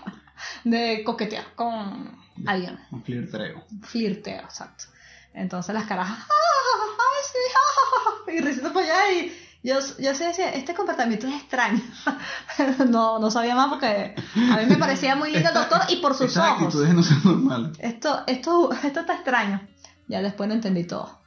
[0.63, 2.79] de coquetear con alguien.
[2.91, 3.65] Un flirteo.
[3.81, 4.85] flirteo, exacto.
[5.33, 6.97] Entonces las carajas, ¡ah!
[6.99, 7.37] ¡ay, sí!
[7.55, 8.31] ¡ah!
[8.31, 11.81] Y risito para allá y yo, yo sí decía, este comportamiento es extraño.
[12.89, 16.13] No, no sabía más porque a mí me parecía muy lindo el doctor y por
[16.13, 16.63] sus Estas ojos.
[16.63, 17.77] actitudes no son normales.
[17.79, 19.61] Esto, esto, esto está extraño.
[20.07, 21.19] Ya después no entendí todo.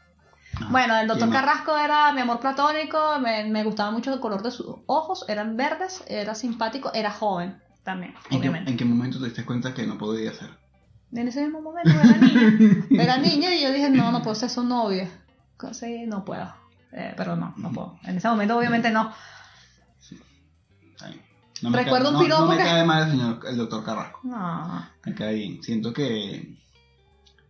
[0.60, 1.30] Ah, Bueno, el doctor.
[1.30, 5.56] Carrasco era mi amor platónico, me, me gustaba mucho el color de sus ojos, eran
[5.56, 8.70] verdes, era simpático, era joven también, ¿En qué, obviamente.
[8.70, 10.50] ¿En qué momento te diste cuenta que no podía hacer?
[11.12, 12.86] En ese mismo momento era niña.
[13.02, 15.08] Era niña y yo dije, no, no puedo ser su novia.
[15.72, 16.52] Sí, no puedo.
[16.92, 17.98] Eh, pero no, no puedo.
[18.04, 19.12] En ese momento obviamente no.
[21.62, 23.56] No me Recuerdo cae, un no- no, piropo me que- cae mal el señor, el
[23.56, 24.20] doctor Carrasco.
[24.24, 25.62] No, Me cae bien.
[25.62, 26.56] Siento que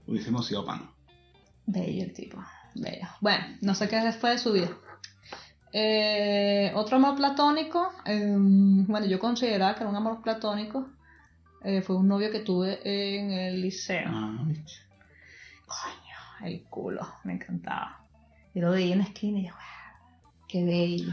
[0.06, 0.90] hubiésemos sido pan.
[1.66, 2.42] bello el tipo.
[2.74, 3.06] Bello.
[3.20, 4.68] Bueno, no sé qué después de su vida.
[5.72, 7.90] Eh, otro amor platónico.
[8.04, 10.88] eh, bueno, yo consideraba que era un amor platónico.
[11.64, 14.08] eh, fue un novio que tuve en el liceo.
[14.08, 14.36] Ah.
[15.66, 18.01] Coño, el culo, me encantaba.
[18.54, 21.12] Yo lo veía en la esquina y yo, "Wow, qué bello.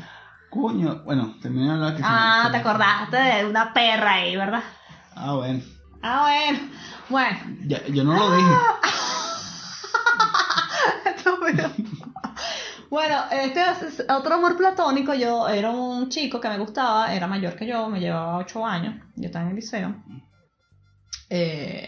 [0.49, 4.35] Coño, bueno, terminé de hablar que se Ah, me- te acordaste de una perra ahí,
[4.35, 4.63] ¿verdad?
[5.15, 5.61] Ah, bueno.
[6.01, 6.59] Ah, bueno.
[7.09, 8.49] Bueno, Ya, yo no lo dije.
[12.89, 15.13] Bueno, este es otro amor platónico.
[15.13, 18.95] Yo era un chico que me gustaba, era mayor que yo, me llevaba 8 años.
[19.15, 19.95] Yo estaba en el liceo.
[21.29, 21.87] Eh,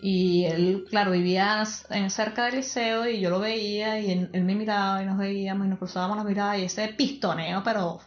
[0.00, 5.02] y él, claro, vivía cerca del liceo y yo lo veía y él, me miraba
[5.02, 8.00] y nos veíamos y nos cruzábamos las miradas y ese pistoneo, pero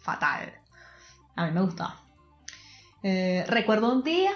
[0.00, 0.54] fatal.
[1.34, 2.00] A mí me gustaba.
[3.02, 4.32] Eh, recuerdo un día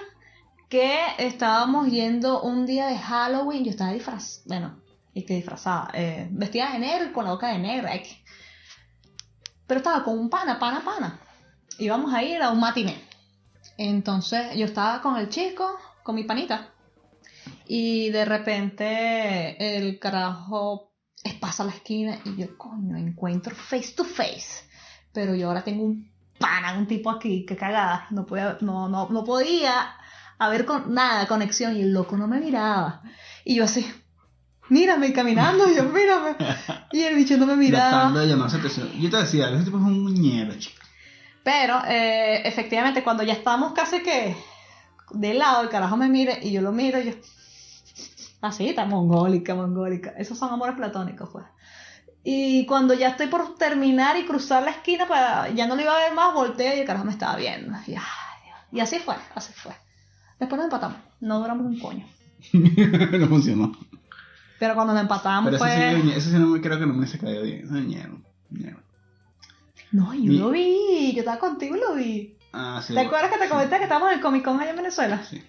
[0.68, 4.80] que estábamos yendo un día de Halloween, yo estaba disfrazada, bueno,
[5.14, 7.88] y que disfrazada, eh, vestida de negro y con la boca de negro,
[9.66, 11.18] pero estaba con un pana, pana, pana.
[11.78, 13.02] Íbamos a ir a un matiné.
[13.78, 16.68] Entonces yo estaba con el chico, con mi panita,
[17.72, 20.92] y de repente el carajo
[21.38, 24.64] pasa a la esquina y yo, coño, encuentro face to face.
[25.12, 28.08] Pero yo ahora tengo un pana, un tipo aquí, que cagada.
[28.10, 29.94] No podía, no, no, no podía
[30.36, 33.02] a ver con nada, conexión, y el loco no me miraba.
[33.44, 33.88] Y yo así,
[34.68, 36.34] mírame caminando, y yo mírame.
[36.90, 38.10] Y el bicho no me miraba.
[38.18, 38.58] De llamarse.
[38.98, 40.82] Yo te decía, ese tipo es un muñero, chico.
[41.44, 44.36] Pero eh, efectivamente, cuando ya estamos casi que
[45.12, 47.12] de lado, el carajo me mire y yo lo miro, y yo.
[48.40, 50.10] Así, está mongólica, mongólica.
[50.16, 51.44] Esos son amores platónicos, pues.
[52.22, 55.96] Y cuando ya estoy por terminar y cruzar la esquina, para, ya no lo iba
[55.96, 57.72] a ver más, volteo y el carajo me estaba viendo.
[57.86, 58.00] Y, ay,
[58.44, 58.56] Dios.
[58.72, 59.72] y así fue, así fue.
[60.38, 60.98] Después nos empatamos.
[61.20, 62.06] No duramos un coño.
[62.52, 63.72] no funcionó.
[64.58, 66.00] Pero cuando nos empatamos Pero fue.
[66.02, 67.64] sí, ese sí no me creo que no me se cayó bien.
[67.64, 68.20] Ese muñero.
[68.50, 68.78] muñero.
[69.92, 71.12] No, yo lo vi.
[71.12, 72.36] Yo estaba contigo y lo vi.
[72.52, 72.94] Ah, sí.
[72.94, 75.22] ¿Te acuerdas que te comenté que estábamos en el Comic Con allá en Venezuela?
[75.24, 75.42] Sí.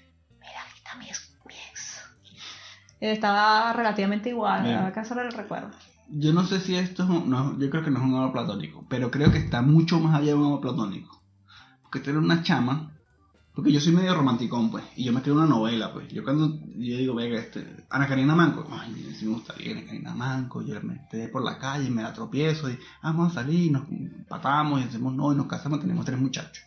[3.01, 4.91] Estaba relativamente igual, Bien.
[4.93, 5.71] que hacer el recuerdo.
[6.07, 8.31] Yo no sé si esto es un, no, yo creo que no es un amor
[8.31, 11.21] platónico, pero creo que está mucho más allá de un amor platónico.
[11.81, 12.91] Porque tener una chama,
[13.55, 16.09] porque yo soy medio romanticón, pues, y yo me creo una novela, pues.
[16.09, 19.85] Yo cuando yo digo, venga, este, Ana Karina Manco, ay, mira, si me gustaría Ana
[19.85, 23.41] Karina Manco, yo la meté por la calle, me la tropiezo, y ah, vamos a
[23.41, 23.83] salir, nos
[24.27, 26.63] patamos, y decimos no, y nos casamos, tenemos tres muchachos.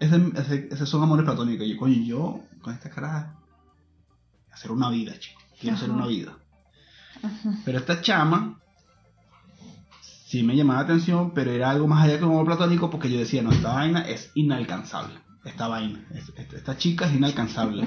[0.00, 1.66] Ese, ese- esos son amores platónicos.
[1.66, 3.34] Y yo, coño, yo, con esta cara,
[4.54, 5.40] hacer una vida, chico.
[5.60, 6.32] Quiero hacer una vida.
[7.64, 8.60] Pero esta chama
[10.26, 13.10] sí me llamaba la atención, pero era algo más allá que un amor platónico porque
[13.10, 15.18] yo decía, no, esta vaina es inalcanzable.
[15.44, 17.86] Esta vaina, es- esta, esta chica es inalcanzable.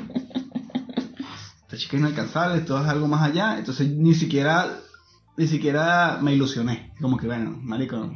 [1.62, 3.58] Esta chica es inalcanzable, esto es algo más allá.
[3.60, 4.80] Entonces ni siquiera,
[5.36, 6.94] ni siquiera me ilusioné.
[7.02, 8.16] Como que, bueno, marico,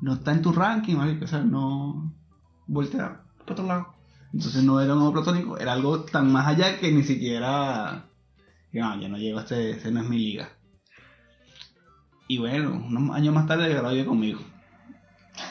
[0.00, 2.12] no está en tu ranking, marico, o sea, no
[2.66, 3.94] voltea para otro lado.
[4.32, 8.04] Entonces no era un amor platónico, era algo tan más allá que ni siquiera
[8.70, 10.48] que no, ya no llego a este, este no es mi liga.
[12.28, 14.40] Y bueno, unos años más tarde grabó conmigo.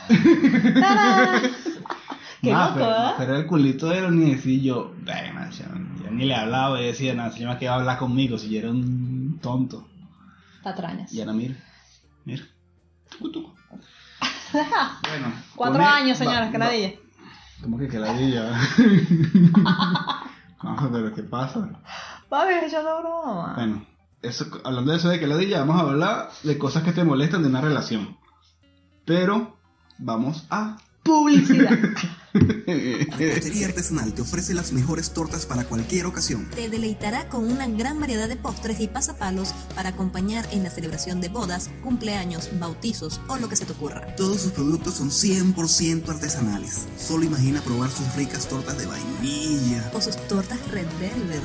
[0.08, 1.42] ¡Tarán!
[2.42, 3.14] Qué Ah, loco, pero, ¿eh?
[3.18, 5.66] pero el culito de él ni decir yo, "Verga, yo,
[6.06, 8.60] yo ni le hablaba y decía nada, llama que iba a hablar conmigo si yo
[8.60, 9.90] era un tonto.
[10.64, 11.12] Patrañas.
[11.12, 11.56] Y ahora mira,
[12.24, 12.44] mira.
[13.10, 13.54] Tucu, tucu.
[15.10, 15.34] Bueno.
[15.56, 17.00] Cuatro años, va- señores, que va- nadie.
[17.62, 18.52] ¿Cómo que que ladilla?
[20.64, 21.70] no, pero ¿qué pasa?
[22.30, 23.54] Papi, echando broma.
[23.56, 23.86] Bueno,
[24.22, 27.44] eso, hablando de eso de que ladilla, vamos a hablar de cosas que te molestan
[27.44, 28.18] de una relación.
[29.06, 29.58] Pero
[29.98, 31.78] vamos a Publicidad.
[32.34, 36.48] Repostería Artesanal te ofrece las mejores tortas para cualquier ocasión.
[36.54, 41.22] Te deleitará con una gran variedad de postres y pasapalos para acompañar en la celebración
[41.22, 44.16] de bodas, cumpleaños, bautizos o lo que se te ocurra.
[44.16, 46.86] Todos sus productos son 100% artesanales.
[47.00, 51.42] Solo imagina probar sus ricas tortas de vainilla O sus tortas Red Velvet.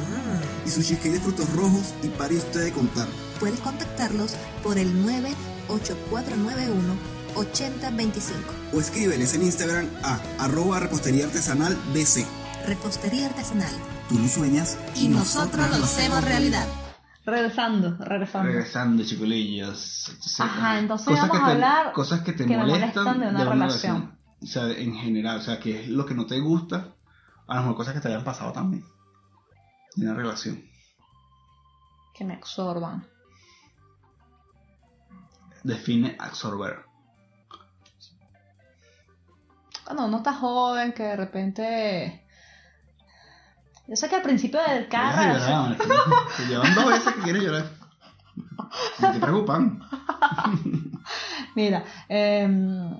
[0.66, 3.08] y su cheesecake de frutos rojos y pare usted de contar.
[3.40, 8.38] Puedes contactarlos por el 98491 8025.
[8.72, 12.26] O escríbeles en Instagram a arroba repostería artesanal BC.
[12.66, 13.72] Repostería artesanal.
[14.08, 16.66] Tú lo sueñas Y nosotros lo hacemos realidad.
[17.24, 18.48] regresando, regresando.
[18.48, 20.08] Regresando, chiculillos.
[20.08, 23.20] Entonces, Ajá, entonces cosas vamos que a te- hablar Cosas que te que molestan, molestan
[23.20, 24.18] de una relación.
[24.42, 26.94] O sea, en general, o sea, que es lo que no te gusta.
[27.46, 28.84] A lo mejor cosas que te hayan pasado también.
[29.96, 30.62] En una relación.
[32.14, 33.06] Que me absorban.
[35.62, 36.84] Define absorber.
[39.84, 42.26] Cuando uno está joven, que de repente.
[43.86, 45.16] Yo sé que al principio del carro.
[45.76, 45.76] llorar.
[46.36, 47.66] Te llevan dos veces que quieres llorar.
[48.98, 49.80] Me te preocupan.
[51.54, 52.96] Mira, em,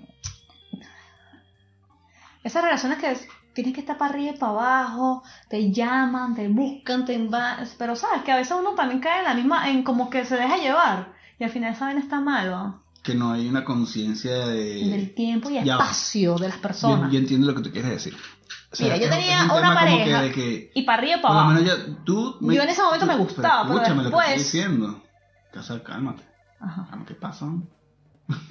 [2.42, 6.48] esas relaciones que es- tienes que estar para arriba y para abajo, te llaman, te
[6.48, 9.82] buscan, te invaden, pero sabes que a veces uno también cae en la misma, en
[9.84, 12.83] como que se deja llevar y al final saben está mal, ¿no?
[13.04, 14.88] Que no hay una conciencia de.
[14.88, 17.12] del tiempo y Ya espacio de las Yo, personas.
[17.12, 18.16] yo entiendo lo que tú quieres decir.
[18.16, 21.34] O Mira, yo tenía un una pareja que de que- Y para arriba y para
[21.34, 21.60] lo abajo.
[21.62, 22.38] ya, tú...
[22.40, 25.02] Yo en ese momento me gustaba, pero lo que después- estoy diciendo.
[25.52, 26.24] Casa, cálmate.
[26.58, 27.04] Ajá.
[27.06, 27.46] ¿Qué pasa?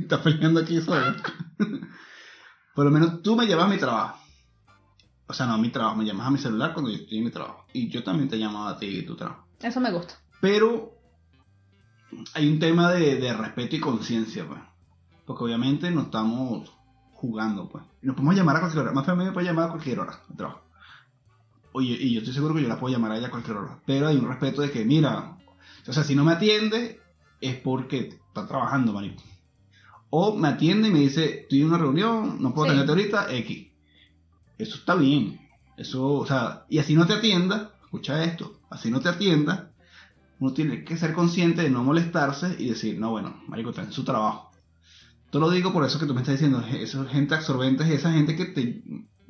[0.00, 1.16] Estás peleando aquí solo.
[2.74, 4.18] Por lo menos tú me llevas a mi trabajo.
[5.26, 7.24] O sea, no a mi trabajo, me llamas a mi celular cuando yo estoy en
[7.24, 7.66] mi trabajo.
[7.72, 9.46] Y yo también te llamaba a ti y tu trabajo.
[9.60, 10.14] Eso me gusta.
[10.40, 10.97] Pero
[12.34, 14.60] hay un tema de, de respeto y conciencia, pues.
[15.26, 16.70] Porque obviamente no estamos
[17.12, 17.84] jugando, pues.
[18.02, 18.92] Y nos podemos llamar a cualquier hora.
[18.92, 20.62] Más me puede llamar a cualquier hora de trabajo.
[21.72, 23.78] Oye, y yo estoy seguro que yo la puedo llamar a ella a cualquier hora.
[23.86, 25.36] Pero hay un respeto de que, mira,
[25.86, 27.00] o sea, si no me atiende
[27.40, 29.22] es porque está trabajando, marico.
[30.10, 32.78] O me atiende y me dice, estoy en una reunión, no puedo Sí.
[32.78, 33.68] atenderte ahorita, X.
[34.56, 35.38] Eso está bien.
[35.76, 39.70] Eso, o sea, y así no te atienda, escucha esto, así no te atienda,
[40.40, 43.92] uno tiene que ser consciente de no molestarse y decir, no, bueno, marico, está en
[43.92, 44.50] su trabajo.
[45.30, 48.12] Te lo digo por eso que tú me estás diciendo, eso, gente absorbente es esa
[48.12, 48.82] gente que te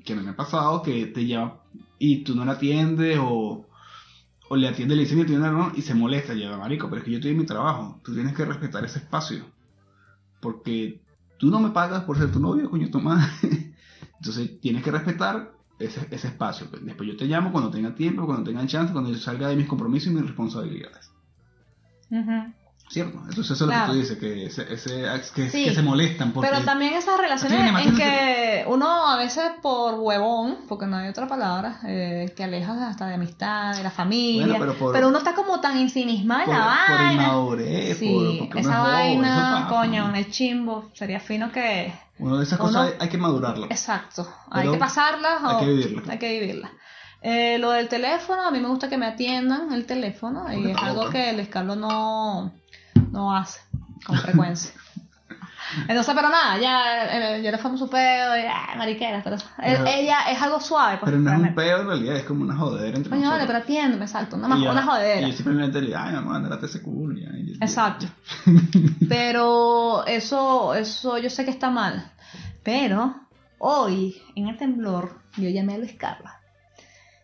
[0.05, 1.61] que me ha pasado que te llama
[1.99, 3.67] y tú no la atiendes o,
[4.49, 7.05] o le atiende le dicen que tiene error y se molesta, lleva marico, pero es
[7.05, 9.45] que yo estoy en mi trabajo, tú tienes que respetar ese espacio,
[10.41, 11.03] porque
[11.39, 13.29] tú no me pagas por ser tu novio, coño, tu madre.
[14.19, 16.67] Entonces tienes que respetar ese, ese espacio.
[16.71, 16.85] pues.
[16.85, 19.67] Después yo te llamo cuando tenga tiempo, cuando tenga chance, cuando yo salga de mis
[19.69, 21.11] compromisos y mis responsabilidades.
[22.11, 22.53] Ujú.
[22.91, 23.19] ¿Cierto?
[23.19, 23.81] Entonces eso es Claro.
[23.89, 25.65] lo que tú dices, que, ese, ese- que, Sí.
[25.65, 26.33] que se molestan.
[26.33, 31.09] Porque Pero también esas relaciones en que uno a veces por huevón, porque no hay
[31.11, 35.05] otra palabra, eh, te alejas hasta de amistad, de la familia, Bueno, pero, pero por-
[35.05, 37.13] uno está como tan ensimismado en por, la por vaina.
[37.25, 38.09] inmadurez, Sí,
[38.51, 39.69] por, esa es joven, vaina, pasa.
[39.69, 41.93] coño, es chimbo, sería fino que...
[42.19, 43.67] Uno de esas uno- cosas hay, hay que madurarlo.
[43.67, 46.09] Exacto, hay que pasarlas hay o- que vivirlas.
[46.09, 46.71] Hay que vivirlas.
[47.21, 50.77] Eh, lo del teléfono, a mí me gusta que me atiendan el teléfono y es
[50.79, 52.53] algo que el escalo no,
[53.11, 53.61] no hace
[54.07, 54.73] con frecuencia.
[55.89, 59.87] Entonces, pero nada, ya, eh, ya le fuimos su pedo, y, ah, mariquera, pero, Pero-
[59.87, 60.99] eh, ella es algo suave.
[60.99, 63.47] Pues, Pero no es un pedo en realidad, es como una jodedera entre Coño, vale,
[63.47, 65.27] pero atiéndeme, exacto, una, Y ya- una jodedera.
[65.27, 67.19] Y yo simplemente le digo, ay, mamá, andate ese culo.
[67.19, 68.07] ya, y- Exacto.
[69.09, 72.13] Pero eso, eso yo sé que está mal.
[72.63, 73.15] Pero
[73.59, 76.31] hoy, en el temblor, yo llamé a Luis Carlos.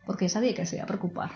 [0.07, 1.31] Porque yo sabía que se iba a preocupar.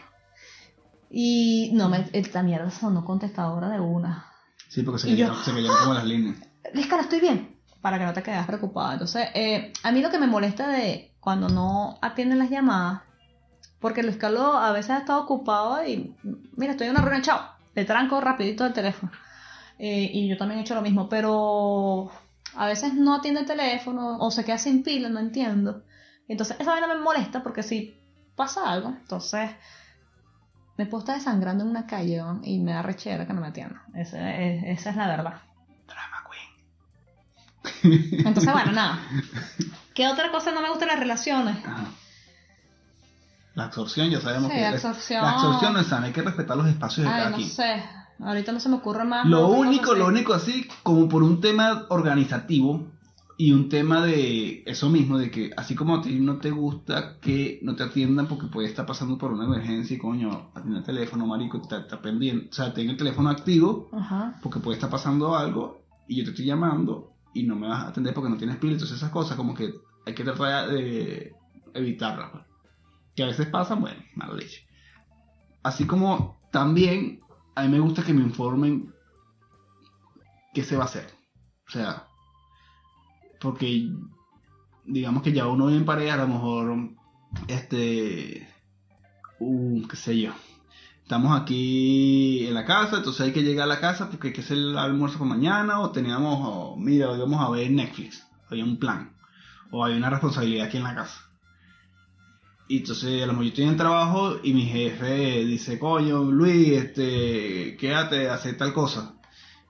[1.11, 4.27] Y no me, esta mierda sonó contestadora de una.
[4.69, 6.37] Sí, porque yo- se cayeron como las líneas.
[6.75, 7.57] Luis Carlos, estoy bien.
[7.81, 8.95] Para que no te quedes preocupada.
[8.95, 13.03] Entonces, eh, a mí lo que me molesta de cuando no atienden las llamadas,
[13.81, 16.17] porque Luis Carlos a veces ha estado ocupado y,
[16.57, 17.41] mira, estoy en una reunión, chao,
[17.75, 19.13] le tranco rapidito el teléfono.
[19.79, 22.11] Eh, y yo también he hecho lo mismo, pero
[22.57, 25.85] a veces no atiende el teléfono o se queda sin pila, no entiendo.
[26.27, 27.95] Entonces, esa vaina me molesta porque si
[28.35, 29.51] pasa algo, entonces
[30.77, 33.83] me puedo estar desangrando en una calle y me da rechera que no me atiendan.
[33.95, 34.19] Ese
[34.59, 35.43] es- esa es la verdad.
[37.83, 39.01] Entonces, bueno, nada.
[39.95, 41.57] ¿Qué otra cosa no me gusta de las relaciones?
[41.65, 41.87] Ajá.
[43.55, 44.67] La absorción, ya sabemos Sí, que.
[44.67, 45.23] absorción.
[45.23, 47.49] La absorción no es sana, hay que respetar los espacios de Ay, cada no quien.
[47.49, 47.83] sé.
[48.21, 49.27] Ahorita no se me ocurre más.
[49.27, 52.87] Lo único, lo único así, como por un tema organizativo
[53.37, 57.19] y un tema de eso mismo, de que así como a ti no te gusta
[57.21, 60.85] que no te atiendan porque puede estar pasando por una emergencia y coño, atiende el
[60.85, 64.35] teléfono, marico, está, está pendiente, o sea, ten el teléfono activo Ajá.
[64.43, 67.89] porque puede estar pasando algo y yo te estoy llamando y no me vas a
[67.89, 69.75] atender porque no tienes pila, entonces esas cosas como que
[70.07, 71.35] hay que tratar de
[71.75, 72.31] evitarlas.
[72.33, 72.45] pues.
[73.15, 74.67] Que a veces pasan, bueno, mala leche.
[75.63, 77.21] Así como también
[77.55, 78.95] a mí me gusta que me informen
[80.55, 81.07] qué se va a hacer.
[81.67, 82.07] O sea,
[83.41, 83.91] porque
[84.87, 86.91] digamos que ya uno en pareja, a lo mejor,
[87.49, 88.49] este,
[89.41, 90.33] uh, qué sé yo,
[91.09, 94.43] estamos aquí en la casa, entonces hay que llegar a la casa porque hay que
[94.43, 98.63] hacer el almuerzo para mañana, o teníamos, o, mira, hoy vamos a ver Netflix, había
[98.63, 99.17] un plan,
[99.71, 101.23] o hay una responsabilidad aquí en la casa.
[102.69, 106.73] Y entonces a lo mejor yo estoy en trabajo y mi jefe dice, coño, Luis,
[106.73, 109.15] este, quédate, hacer tal cosa.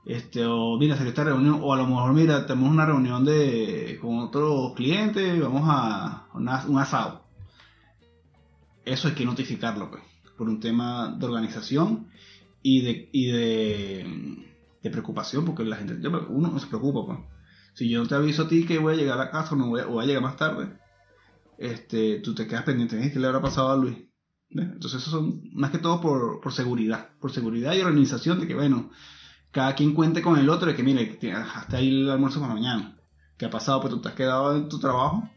[0.04, 3.96] Este, o mira, hacer esta reunión, o a lo mejor, mira, tenemos una reunión de
[4.02, 7.28] con otros clientes vamos a un asado.
[8.84, 10.02] Eso hay que notificarlo, pues,
[10.38, 12.08] por un tema de organización
[12.62, 14.46] y de, y de,
[14.82, 15.98] de preocupación, porque la gente,
[16.30, 17.18] uno no se preocupa, pues.
[17.74, 19.68] Si yo no te aviso a ti que voy a llegar a casa o, no
[19.68, 20.78] voy a, o voy a llegar más tarde,
[21.58, 23.10] este, tú te quedas pendiente, ¿eh?
[23.12, 23.96] ¿qué le habrá pasado a Luis?
[24.50, 28.54] Entonces eso son más que todo por, por seguridad, por seguridad y organización de que,
[28.54, 28.90] bueno,
[29.50, 32.54] cada quien cuente con el otro, de que mire, tiene- hasta ahí el almuerzo para
[32.54, 32.96] mañana.
[33.36, 33.80] ¿Qué ha pasado?
[33.80, 35.28] Pues tú te has quedado en tu trabajo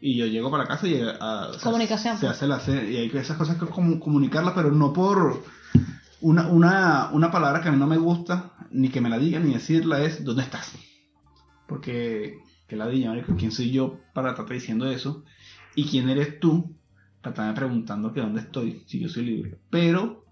[0.00, 3.10] y yo llego para la casa y ah, sea, Comunicación, Se hace la y hay
[3.10, 5.42] que esas cosas que como comunicarlas, pero no por
[6.20, 9.46] una, una, una palabra que a mí no me gusta, ni que me la digan,
[9.46, 10.74] ni decirla es ¿dónde estás?
[11.66, 15.24] Porque que la diga, ¿quién soy yo para estar diciendo eso?
[15.74, 16.76] ¿Y quién eres tú
[17.20, 19.58] para estarme preguntando que dónde estoy, si yo soy libre?
[19.70, 20.24] Pero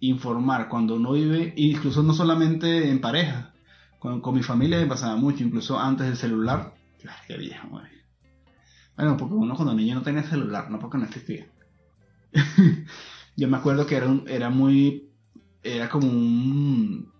[0.00, 3.52] informar cuando uno vive, incluso no solamente en pareja,
[3.98, 6.74] con, con mi familia me pasaba mucho, incluso antes del celular.
[7.26, 8.01] Qué viejo, güey.
[8.96, 11.46] Bueno, porque uno cuando niño no tenía celular, no porque no existía.
[13.36, 15.10] Yo me acuerdo que era, un- era muy,
[15.62, 17.10] era como un,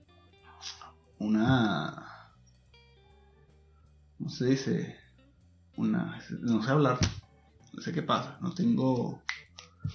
[1.19, 2.07] una,
[4.19, 4.97] ¿cómo se dice?
[5.77, 6.99] Una, no sé hablar,
[7.73, 9.23] no sé qué pasa, no tengo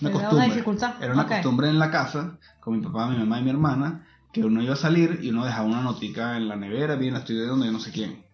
[0.02, 0.46] una costumbre.
[0.48, 0.96] dificultad.
[1.02, 4.44] Era una costumbre en la casa, con mi papá, mi mamá y mi hermana, que
[4.44, 7.46] uno iba a salir y uno dejaba una notica en la nevera, bien, estoy de
[7.48, 8.27] donde yo no sé quién.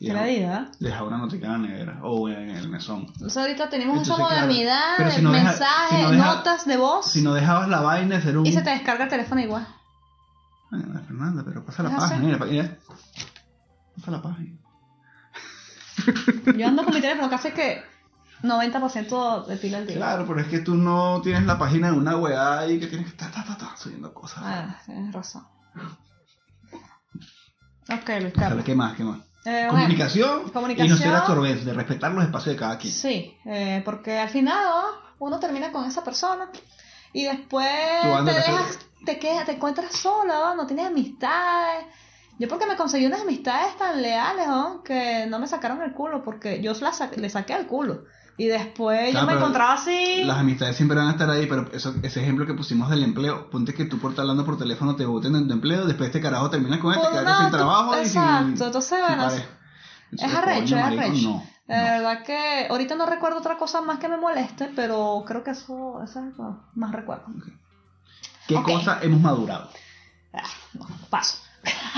[0.00, 0.70] Y ¿Qué la dejaba, diga?
[0.78, 3.06] dejaba una notica en la nevera o en el mesón.
[3.14, 6.64] Entonces ahorita tenemos Entonces, esa claro, modernidad de si no deja- mensajes, si no notas
[6.66, 8.46] de voz Si no dejabas la vaina, hacer un...
[8.46, 9.66] y se te descarga el teléfono igual.
[10.70, 12.76] Ay, Fernanda, pero pasa la página, mira, mira.
[13.96, 14.56] Pasa la página.
[16.56, 17.82] Yo ando con mi teléfono casi que
[18.42, 19.96] 90% de pila al día.
[19.96, 23.06] Claro, pero es que tú no tienes la página de una weá ahí que tienes
[23.08, 24.44] que estar ta, ta, ta, subiendo cosas.
[24.44, 25.44] Ah, tienes razón.
[27.90, 28.64] Ok, Luis Carlos.
[28.64, 28.94] ¿Qué más?
[28.94, 29.18] ¿Qué más?
[29.44, 29.70] Eh, bueno,
[30.52, 32.92] comunicación, y no ser absorbente, de respetar los espacios de cada quien.
[32.92, 34.84] Sí, eh, porque al final ¿no?
[35.20, 36.50] uno termina con esa persona
[37.12, 37.66] y después
[38.24, 40.66] te, de dejas, te, quedas, te encuentras sola, ¿no?
[40.66, 41.86] tienes amistades.
[42.38, 44.82] Yo porque me conseguí unas amistades tan leales ¿no?
[44.84, 48.04] que no me sacaron el culo porque yo la sa- le saqué el culo.
[48.38, 50.22] Y después Claro, yo me encontraba así.
[50.24, 53.50] Las amistades siempre van a estar ahí, pero eso, ese ejemplo que pusimos del empleo,
[53.50, 56.20] ponte que tú por estar hablando por teléfono te voten en tu empleo, después este
[56.20, 59.22] carajo terminas con él, te quedas sin trabajo y sin- exacto, entonces, bueno.
[59.24, 59.44] Entonces,
[60.12, 61.28] es arrecho, es arrecho.
[61.28, 61.82] No, De no.
[61.82, 66.00] verdad que ahorita no recuerdo otra cosa más que me moleste, pero creo que eso,
[66.02, 67.26] eso es lo más recuerdo.
[68.46, 68.64] ¿Qué ok.
[68.66, 69.68] cosa hemos madurado?
[70.32, 70.42] Ah,
[70.74, 71.38] no, paso.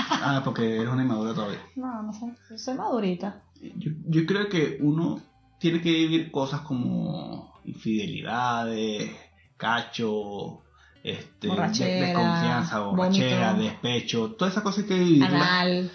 [0.09, 1.59] Ah, porque eres una inmadura todavía.
[1.75, 3.43] No, no sé, soy madurita.
[3.61, 5.21] Yo, yo creo que uno
[5.61, 9.11] tiene que vivir cosas como infidelidades,
[9.57, 10.63] cacho,
[11.03, 15.91] este, Borrachera, desconfianza, borrachera, despecho, todas esas cosas que vivirlas Anal.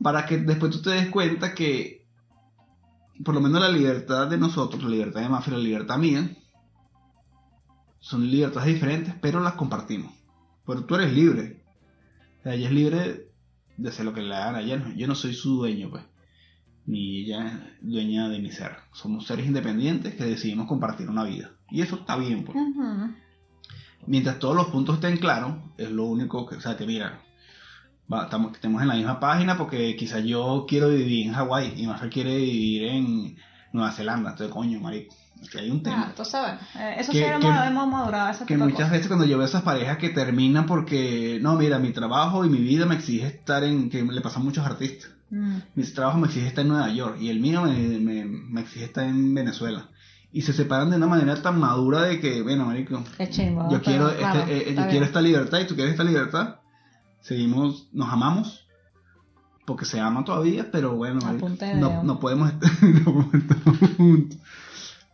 [0.00, 2.06] para que después tú te des cuenta que
[3.24, 6.30] por lo menos la libertad de nosotros, la libertad de Mafia, la libertad mía,
[7.98, 10.14] son libertades diferentes, pero las compartimos.
[10.64, 11.64] Pero tú eres libre.
[12.38, 13.26] O sea, ella es libre
[13.76, 14.92] de hacer lo que le hagan a ella.
[14.96, 16.04] Yo no soy su dueño, pues.
[16.90, 17.52] Ni ella es
[17.88, 18.72] dueña de mi ser.
[18.92, 21.50] Somos seres independientes que decidimos compartir una vida.
[21.70, 22.56] Y eso está bien, pues.
[24.06, 27.20] Mientras todos los puntos estén claros, es lo único que, o sea, que mira,
[28.12, 31.86] va, estamos, estemos en la misma página porque quizás yo quiero vivir en Hawái y
[31.86, 33.36] Mafia quiere vivir en
[33.72, 34.30] Nueva Zelanda.
[34.30, 35.14] Entonces, coño, marico,
[35.46, 36.06] aquí hay un Ah, tema.
[36.08, 39.06] entonces, bueno, eh, eso Que- sí que- hemos, hemos madurado ese Que tipo muchas veces
[39.06, 42.86] cuando yo veo esas parejas que terminan porque, no, mira, mi trabajo y mi vida
[42.86, 45.10] me exige estar en, que le pasa a muchos artistas.
[45.30, 45.58] Mm.
[45.74, 48.84] Mi trabajo me exige estar en Nueva York y el mío me, me, me exige
[48.86, 49.88] estar en Venezuela.
[50.32, 53.68] Y se separan de una manera tan madura de que, bueno, marico, Qué chimbo.
[53.70, 56.56] yo quiero, este- claro, eh, yo quiero esta libertad y tú quieres esta libertad.
[57.20, 58.66] Seguimos, nos amamos
[59.66, 62.70] porque se aman todavía, pero bueno, marico, no, no podemos estar,
[63.96, 64.38] juntos.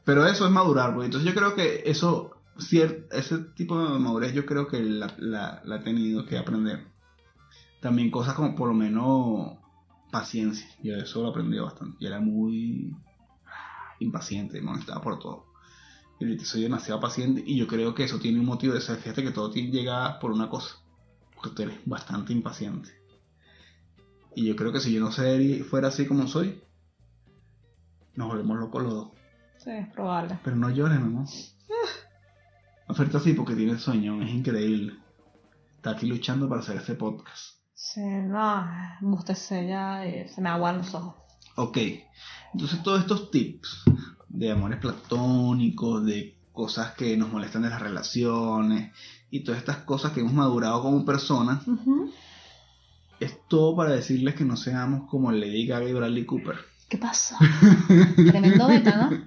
[0.04, 2.30] Pero eso es madurar, entonces yo creo que eso,
[3.10, 6.86] ese tipo de madurez, yo creo que la, la, la he tenido que aprender.
[7.80, 9.58] También cosas como por lo menos
[10.20, 10.66] paciencia.
[10.82, 11.96] Yo eso lo aprendí bastante.
[12.00, 12.94] Yo era muy
[14.00, 15.46] impaciente, me molestaba por todo.
[16.20, 18.96] Y soy demasiado paciente y yo creo que eso tiene un motivo de ser.
[18.98, 20.76] Fíjate que todo tiene- llega por una cosa.
[21.34, 22.90] Porque tú eres bastante impaciente.
[24.34, 26.62] Y yo creo que si yo no sé, fuera así como soy,
[28.14, 29.08] nos volvemos locos los dos.
[29.58, 30.38] Sí, es probable.
[30.44, 31.26] Pero no llores, mi amor.
[32.88, 34.94] Oferta así porque tienes sueño, es increíble.
[35.76, 37.55] Está aquí luchando para hacer este podcast.
[37.92, 38.68] Sí, no,
[39.00, 41.14] bostecé ya y se me aguan los ojos.
[41.54, 41.78] Ok,
[42.52, 43.84] entonces todos estos tips
[44.28, 48.92] de amores platónicos, de cosas que nos molestan de las relaciones
[49.30, 51.60] y todas estas cosas que hemos madurado como personas,
[53.20, 56.56] es todo para decirles que no seamos como Lady Gaga y Bradley Cooper.
[56.88, 57.36] ¿Qué pasó?
[58.16, 59.24] Tremendo beta, ¿no?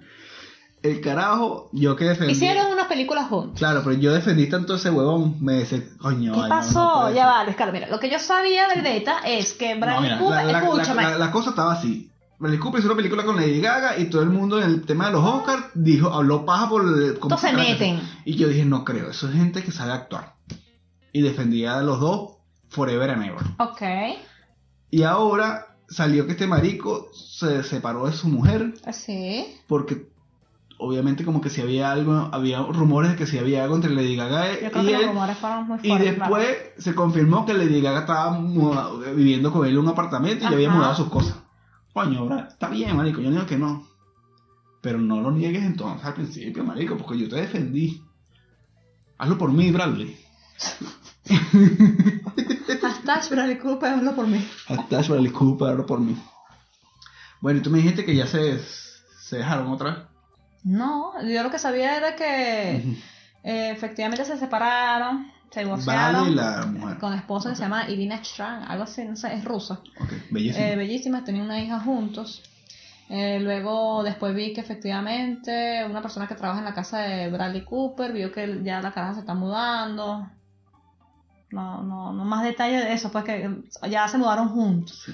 [0.81, 2.33] El carajo, yo que defendí.
[2.33, 3.57] Hicieron películas juntos.
[3.57, 6.33] Claro, pero yo defendí tanto ese huevón, me dice, coño.
[6.33, 7.01] ¿Qué ay, no, pasó?
[7.09, 7.73] no ya va, Luis Carlos.
[7.73, 10.59] Mira, lo que yo sabía del beta es que No, Bradley mira, Cooper, la, la-
[10.59, 11.03] escúchame.
[11.03, 12.11] la- la cosa estaba así.
[12.39, 15.07] Bradley Cooper hizo una película con Lady Gaga y todo el mundo en el tema
[15.07, 17.19] de los Oscars dijo, habló paja por el...
[17.19, 18.01] como- Entonces se meten.
[18.25, 20.35] Y yo dije, no creo, eso es gente que sabe actuar.
[21.13, 22.37] Y defendía a los dos
[22.69, 23.43] forever and ever.
[23.59, 23.81] Ok.
[24.91, 29.57] Y ahora salió que este marico se separó de su mujer Así.
[29.67, 30.07] porque
[30.79, 34.15] obviamente como que si había algo, había rumores de que si había algo entre Lady
[34.15, 35.07] Gaga Yo creo y que los él.
[35.09, 36.15] rumores fueron muy Y después
[36.47, 36.71] claro.
[36.77, 40.69] se confirmó que Lady Gaga estaba muda- viviendo con él en un apartamento y había
[40.69, 41.35] mudado sus cosas.
[41.93, 43.85] Coño, está bien, marico, yo digo que no.
[44.81, 48.01] Pero no lo niegues entonces al principio, marico, porque yo te defendí.
[49.17, 50.17] Hazlo por mí, Bradley.
[52.81, 54.45] Hashtag Bradley Cooper, hazlo por mí.
[54.67, 56.15] Hashtag Bradley Cooper, hazlo por mí.
[57.41, 58.59] Bueno, y tú me dijiste que ya se,
[59.19, 59.99] se dejaron otra vez.
[60.63, 62.75] No, yo lo que sabía era que
[63.43, 66.29] eh, efectivamente se separaron, se divorciaron.
[66.29, 66.97] y la mujer.
[66.97, 69.79] Con esposa que se llama Irina Strang, algo así, no sé, es rusa.
[69.99, 70.65] Ok, bellísimo.
[70.65, 72.43] Eh, bellísimas, tenían una hija juntos.
[73.09, 77.63] Eh, luego, después vi que efectivamente una persona que trabaja en la casa de Bradley
[77.65, 80.29] Cooper vio que ya la casa se está mudando.
[81.51, 83.49] No, no, no más detalles de eso, pues que
[83.89, 85.01] ya se mudaron juntos.
[85.05, 85.11] Sí.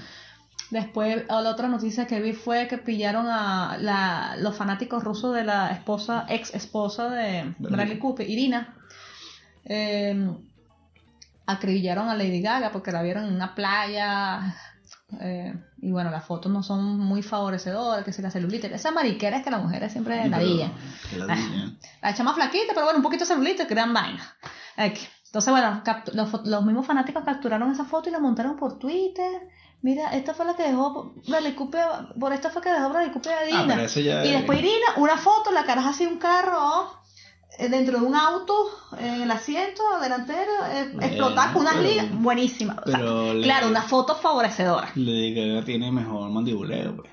[0.72, 5.43] Después, la otra noticia que vi fue que pillaron a la- los fanáticos rusos de
[5.43, 8.76] la esposa, ex esposa de Bradley Cooper, Irina.
[9.63, 10.28] Eh,
[11.45, 14.55] acribillaron a Lady Gaga porque la vieron en una playa.
[15.22, 19.38] eh, Y bueno, las fotos no son muy favorecedoras, que si la celulita, esa mariquera
[19.38, 20.72] es que las mujeres siempre Sí, la que ladilla.
[22.01, 24.36] La echa más flaquita, pero bueno, un poquito de celulita, gran vaina.
[24.78, 29.47] Entonces, bueno, los, los mismos fanáticos capturaron esa foto y la montaron por Twitter.
[29.86, 31.86] Mira, esta fue la que dejó Bradley Cooper,
[32.20, 34.58] por esta fue que dejó Bradley Cooper a Ah, pero eso ya y es- después
[34.58, 36.92] Irina, una foto, la caraja así un carro
[37.60, 38.54] eh, dentro de un auto,
[38.98, 42.82] en el asiento delantero, eh, explotar con unas ligas, buenísima.
[42.84, 44.90] O sea, pero le- claro, una foto favorecedora.
[44.96, 47.12] Lady Gaga tiene mejor mandibuleo, pues.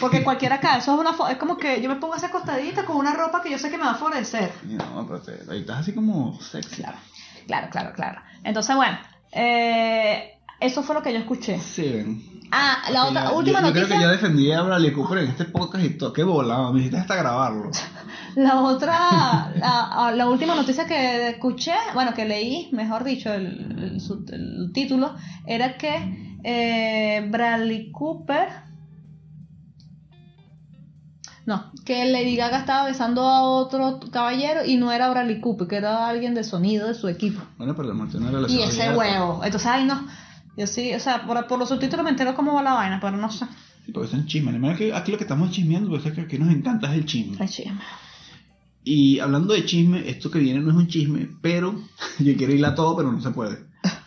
[0.00, 2.84] Porque cualquiera acá, eso es una foto, es como que yo me pongo esa acostadita
[2.84, 4.52] con una ropa que yo sé que me va a favorecer.
[4.64, 6.82] No, pero te, ahí estás así como sexy.
[6.82, 6.98] Claro,
[7.46, 8.20] claro, claro, claro.
[8.42, 8.98] Entonces, bueno,
[9.32, 11.58] eh, eso fue lo que yo escuché.
[11.58, 12.30] Sí.
[12.50, 13.86] Ah, la otra, Ya- última yo, yo noticia.
[13.86, 16.12] creo que ya defendí a Bradley Cooper en este podcast y todo.
[16.12, 17.70] Qué bola, me hiciste hasta grabarlo.
[18.36, 24.00] La otra, la, la última noticia que escuché, bueno, que leí, mejor dicho, el, el
[24.00, 25.14] su- el título,
[25.46, 28.48] era que eh, Bradley Cooper.
[31.46, 35.76] No, que Lady Gaga estaba besando a otro caballero y no era Bradley Cooper, que
[35.76, 37.42] era alguien de sonido de su equipo.
[37.58, 39.42] Bueno, pero mantiene una relación Y ese huevo.
[39.44, 40.06] Entonces, ay, no.
[40.56, 43.16] Yo sí, o sea, por, por los subtítulos me entero cómo va la vaina, pero
[43.16, 43.46] no sé.
[43.84, 44.54] Sí, porque son chismes.
[44.54, 47.06] Además que aquí lo que estamos chismeando, porque es que aquí nos encanta es el
[47.06, 47.36] chisme.
[47.40, 47.80] Ay, chisme.
[48.84, 51.74] Y hablando de chisme, esto que viene no es un chisme, pero
[52.18, 53.58] yo quiero ir a todo, pero no se puede.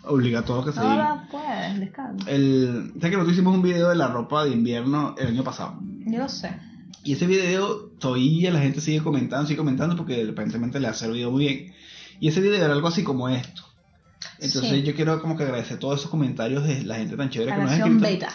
[0.03, 0.93] Obliga a todo que se diga.
[0.93, 2.29] Ahora pues, descansa.
[2.29, 5.79] El, ¿Sabes que nosotros hicimos un video de la ropa de invierno el año pasado?
[6.05, 6.55] Yo lo sé.
[7.03, 11.31] Y ese video todavía la gente sigue comentando, sigue comentando porque aparentemente le ha servido
[11.31, 11.73] muy bien.
[12.19, 13.63] Y ese video era algo así como esto.
[14.39, 14.83] Entonces Sí.
[14.83, 17.61] yo quiero como que agradecer todos esos comentarios de la gente tan chévere La que
[17.63, 17.99] nos ha escrito.
[17.99, 18.29] beta.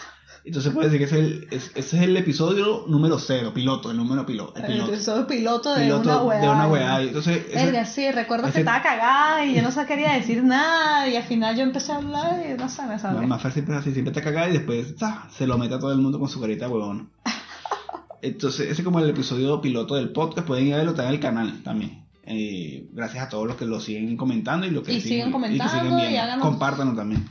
[0.44, 3.92] Entonces puede decir que ese es, el, es- ese es el episodio número cero, piloto,
[3.92, 4.57] el número piloto.
[4.57, 6.40] El El piloto, episodio piloto de piloto una weá.
[6.40, 7.03] de una weá.
[7.05, 10.14] Y Entonces, ese- Verga, sí, recuerdo ese- que estaba cagada y yo no se quería
[10.14, 13.26] decir nada y al final yo empecé a hablar y no sé, me.
[13.28, 14.94] Maffer siempre es así, siempre te caga y después
[15.30, 17.11] se lo mete a todo el mundo con su carita de huevón.
[18.20, 21.11] Entonces, ese es como el episodio piloto del podcast, pueden ir a verlo, está en
[21.14, 22.01] el canal también.
[22.25, 25.83] Eh, gracias a todos los que lo siguen comentando y los que Y siguen comentando
[25.97, 26.11] viendo.
[26.11, 27.29] y háganos- Compártanlo también.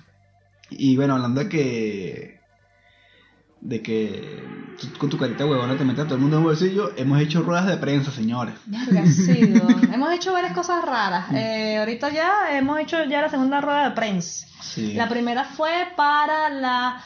[0.69, 2.41] Y bueno, hablando de que
[3.63, 4.43] de que
[4.79, 7.21] tú con tu carita huevona te metes a todo el mundo en el bolsillo, hemos
[7.21, 8.55] hecho ruedas de prensa, señores.
[8.91, 9.93] Weón.
[9.93, 11.31] hemos hecho varias cosas raras.
[11.31, 14.47] Eh, ahorita ya hemos hecho ya la segunda rueda de prensa.
[14.61, 14.93] Sí.
[14.93, 17.03] La primera fue para la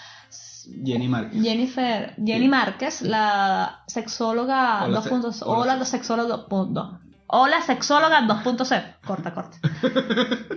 [0.84, 1.44] Jenny Márquez.
[1.44, 2.48] Jennifer, Jenny Sí.
[2.48, 5.34] Márquez, la sexóloga Hola, 2.0.
[5.34, 7.00] se- Hola, hola, la sexóloga 2.0.
[7.28, 8.96] Hola, sexóloga 2.0.
[9.06, 9.58] Corta, corta.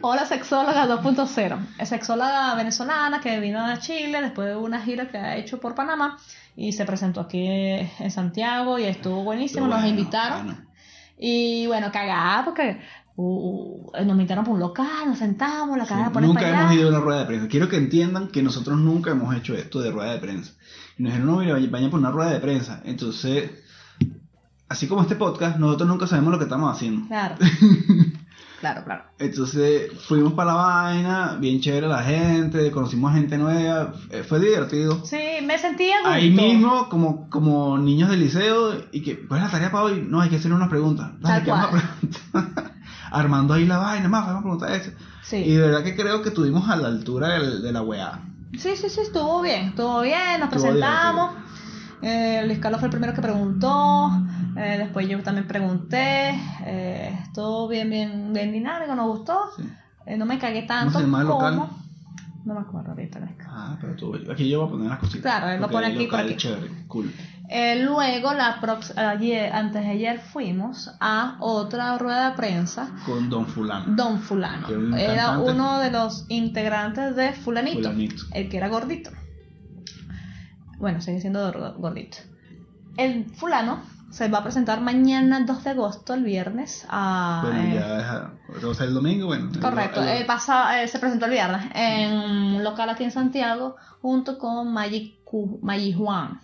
[0.03, 1.59] Hola, sexóloga 2.0.
[1.79, 5.75] Es sexóloga venezolana que vino a Chile después de una gira que ha hecho por
[5.75, 6.19] Panamá
[6.57, 9.67] y se presentó aquí en Santiago y estuvo buenísimo.
[9.67, 10.45] Nos invitaron.
[10.47, 10.61] bueno.
[11.17, 12.79] Y bueno, cagada porque
[13.17, 16.53] uh, uh, nos invitaron por un local, nos sentamos, la Sí, cara pone nunca para
[16.53, 16.63] allá.
[16.65, 17.49] hemos ido a una rueda de prensa.
[17.49, 20.53] Quiero que entiendan que nosotros nunca hemos hecho esto de rueda de prensa.
[20.99, 22.83] Y nos dijeron, no, mira, vayan por una rueda de prensa.
[22.85, 23.51] Entonces,
[24.69, 27.07] así como este podcast, nosotros nunca sabemos lo que estamos haciendo.
[27.09, 27.37] Claro.
[28.61, 29.05] claro, claro.
[29.19, 34.41] Entonces, fuimos para la vaina, bien chévere la gente, conocimos a gente nueva, eh, fue
[34.41, 35.05] divertido.
[35.05, 35.97] Sí, me sentía.
[36.05, 40.05] Ahí mismo, como, como niños del liceo, y que, ¿cuál es la tarea para hoy?
[40.09, 41.11] No, hay que hacer unas preguntas.
[41.21, 42.73] Dale, ¿qué vamos a preguntar?
[43.11, 44.91] Armando ahí la vaina, más, vamos a preguntar eso.
[45.23, 45.37] Sí.
[45.37, 48.21] Y de verdad que creo que estuvimos a la altura del- de la weá.
[48.59, 51.31] Sí, sí, sí, estuvo bien, estuvo bien, nos Estuvo presentamos.
[52.01, 54.11] Eh, Luis Carlos fue el primero que preguntó,
[54.59, 56.31] eh, después yo también pregunté,
[56.67, 59.39] eh, estuvo bien, bien, bien dinámico, nos gustó.
[59.57, 59.63] Sí.
[60.07, 61.55] Eh, no me cagué ¿Cómo tanto se llama el local?
[61.57, 61.79] como-
[62.45, 63.21] No me acuerdo ahorita.
[63.47, 65.21] Ah, pero tú, aquí yo voy a poner las cositas.
[65.23, 66.37] Claro, él lo Porque pone aquí, por local aquí.
[66.37, 67.13] Chévere, cool.
[67.51, 72.91] Eh, luego, la prox- ayer, antes de ayer, fuimos a otra rueda de prensa.
[73.07, 73.95] Con Don Fulano.
[73.97, 74.69] Don Fulano.
[74.69, 78.23] Un Era uno de los integrantes de Fulanito, Fulanito.
[78.33, 79.11] el que era gordito.
[80.79, 82.19] Bueno, sigue siendo gor- gordito.
[82.97, 83.81] El fulano
[84.11, 87.43] se va a presentar mañana 2 de agosto, el viernes, a...
[87.45, 88.23] Bueno, eh, ya
[88.57, 89.51] es, o sea, el domingo, bueno.
[89.61, 93.77] Correcto, el- el pasa- eh, se presentó el viernes en un local aquí en Santiago
[94.01, 95.15] junto con Magic,
[95.97, 96.41] Juan,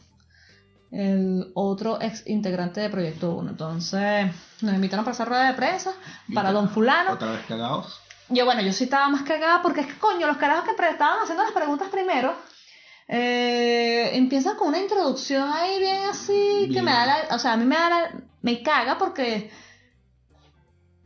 [0.90, 3.50] el otro ex integrante de Proyecto 1.
[3.50, 5.92] Entonces nos invitaron para esa rueda de prensa
[6.34, 7.12] para Don Fulano.
[7.12, 8.00] Otra vez cagados.
[8.28, 11.18] Yo, bueno, yo sí estaba más cagada porque es que, coño, los carajos que estaban
[11.22, 12.34] haciendo las preguntas primero
[13.08, 17.56] eh, empiezan con una introducción ahí bien así que me da la, o sea, a
[17.56, 18.10] mí me da la,
[18.42, 19.50] me caga porque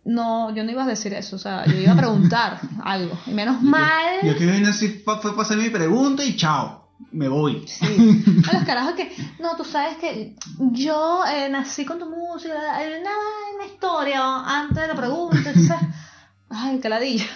[0.09, 3.33] no, yo no iba a decir eso, o sea, yo iba a preguntar algo y
[3.33, 4.17] menos mal.
[4.23, 6.89] Yo que vine así, fue para hacer mi pregunta y chao.
[7.13, 7.65] Me voy.
[7.69, 7.87] Sí,
[8.49, 10.35] a los carajos que, no, tú sabes que
[10.73, 13.17] yo eh, nací con tu música, eh, nada
[13.53, 15.77] en la historia antes de la pregunta, entonces,
[16.51, 17.27] ay, qué ladilla.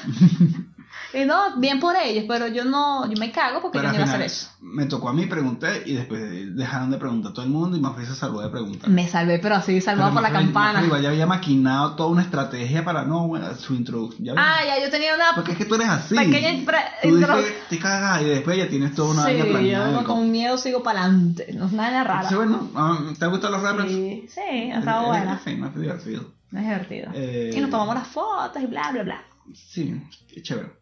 [1.15, 4.05] Y no, bien por ellos, pero yo no, yo me cago porque Pero yo no
[4.05, 4.49] iba a hacer eso.
[4.63, 7.81] me tocó a mí, pregunté y después dejaron de preguntar a todo el mundo y
[7.81, 8.89] más se salvó de preguntar.
[8.89, 10.73] Me salvé, pero así, salvado Pero por la Mafre- campana.
[10.73, 14.39] Mafre igual ya había maquinado toda una estrategia para no, bueno, su introducción.
[14.39, 16.15] Ah, ya, yo tenía una Porque es que tú eres así.
[16.15, 16.65] pequeña
[17.03, 19.37] Tú dices, te cagas y después ya tienes toda una Sí,
[19.71, 21.53] yo con miedo sigo para adelante.
[21.53, 22.29] No es nada raro.
[22.29, 23.91] Entonces, bueno, ah, ¿te gustan los rappers?
[23.91, 24.41] Sí, sí,
[24.71, 25.35] Es- estaba es- buena.
[25.35, 26.23] Es fino, es divertido.
[26.53, 27.11] Es divertido.
[27.15, 29.23] Eh, Y nos tomamos las fotos y bla, bla, bla.
[29.55, 30.01] Sí,
[30.33, 30.81] qué chévere.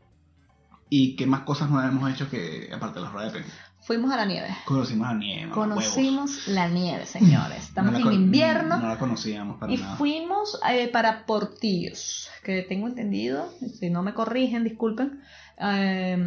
[0.91, 3.47] ¿Y qué más cosas nuevas hemos hecho que, aparte de los rappers?
[3.83, 4.49] Fuimos a la nieve.
[4.67, 5.51] Conocimos a Nieve.
[5.53, 7.65] Conocimos la nieve, señores.
[7.69, 8.77] Estamos No la en invierno.
[8.79, 9.97] No la conocíamos para Y nada.
[9.97, 15.23] fuimos eh, para Portillos, que tengo entendido, si no me corrigen, disculpen,
[15.59, 16.19] eh,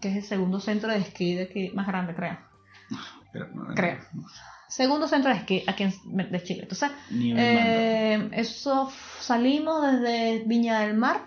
[0.00, 2.38] que es el segundo centro de esquí de aquí, más grande, creo.
[3.32, 3.98] Pero, no, Creo.
[4.68, 6.60] Segundo centro de esquí aquí en- de Chile.
[6.62, 7.40] Entonces, Nieve
[8.14, 8.90] eh, eso
[9.20, 11.22] salimos desde Viña del Mar,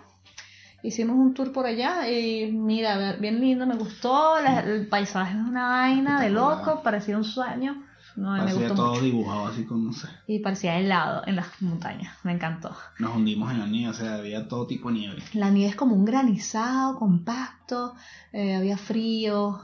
[0.86, 5.44] hicimos un tour por allá y mira, bien lindo, me gustó, la- el paisaje es
[5.44, 7.82] una vaina de loco, parecía un sueño.
[8.16, 9.02] No, me gustó todo mucho.
[9.04, 10.08] dibujado así con, no sé.
[10.26, 12.74] Y parecía helado en las montañas, me encantó.
[12.98, 15.22] Nos hundimos en la nieve, o sea, había todo tipo de nieve.
[15.34, 17.94] La nieve es como un granizado compacto,
[18.32, 19.60] eh, había frío.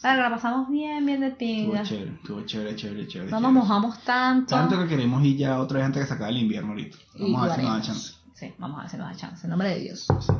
[0.00, 1.82] Claro, la pasamos bien, bien de Estuvo pinga.
[1.82, 3.30] chévere, estuvo chévere, chévere, chévere.
[3.32, 4.54] No nos mojamos tanto.
[4.54, 6.96] Tanto que queremos ir ya otra vez antes que se acabe el invierno ahorita.
[7.16, 8.12] y Vamos a ver si nos da chance.
[8.42, 9.46] Sí, vamos a ver si nos da chance.
[9.46, 10.04] En nombre de Dios.
[10.18, 10.32] Sí.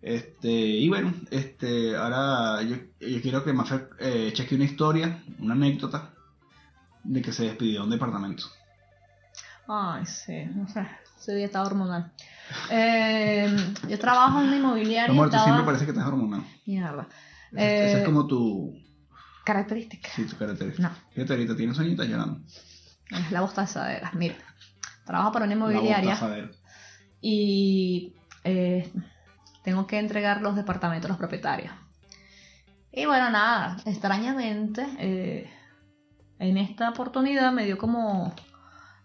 [0.00, 5.52] Este, y bueno, este, ahora yo, yo quiero que Mafer eh, cheque una historia, una
[5.52, 6.14] anécdota
[7.04, 8.44] de que se despidió de un departamento.
[9.68, 10.86] Ay, sí, no sé.
[11.18, 12.10] Ese día estaba hormonal.
[12.70, 13.54] Eh,
[13.86, 15.10] yo trabajo en una inmobiliaria.
[15.12, 15.44] Amor, tú estaba...
[15.44, 16.42] siempre parece que estás hormonal.
[16.64, 17.06] Mierda.
[17.52, 18.72] Esa, esa Eh, es como tu,
[19.44, 20.08] Característica.
[20.16, 20.88] sí, tu característica.
[20.88, 20.94] No.
[21.12, 22.40] Fíjate, ahorita tienes sueño y estás llorando.
[23.10, 24.10] Es la bostazadera.
[24.14, 24.36] Mira,
[25.04, 26.18] trabajo para una La inmobiliaria.
[27.20, 28.14] Y
[28.44, 28.90] eh,
[29.62, 31.72] tengo que entregar los departamentos a los propietarios.
[32.92, 35.50] Y bueno, nada, extrañamente, eh,
[36.38, 38.34] en esta oportunidad me dio como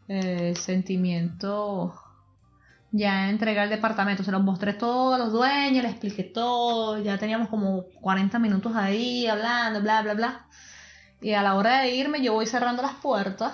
[0.07, 1.93] eh, sentimiento
[2.91, 4.23] ya entregar el departamento.
[4.23, 8.75] Se los mostré todo a los dueños, les expliqué todo, ya teníamos como 40 minutos
[8.75, 10.45] ahí hablando, bla, bla, bla.
[11.21, 13.53] Y a la hora de irme yo voy cerrando las puertas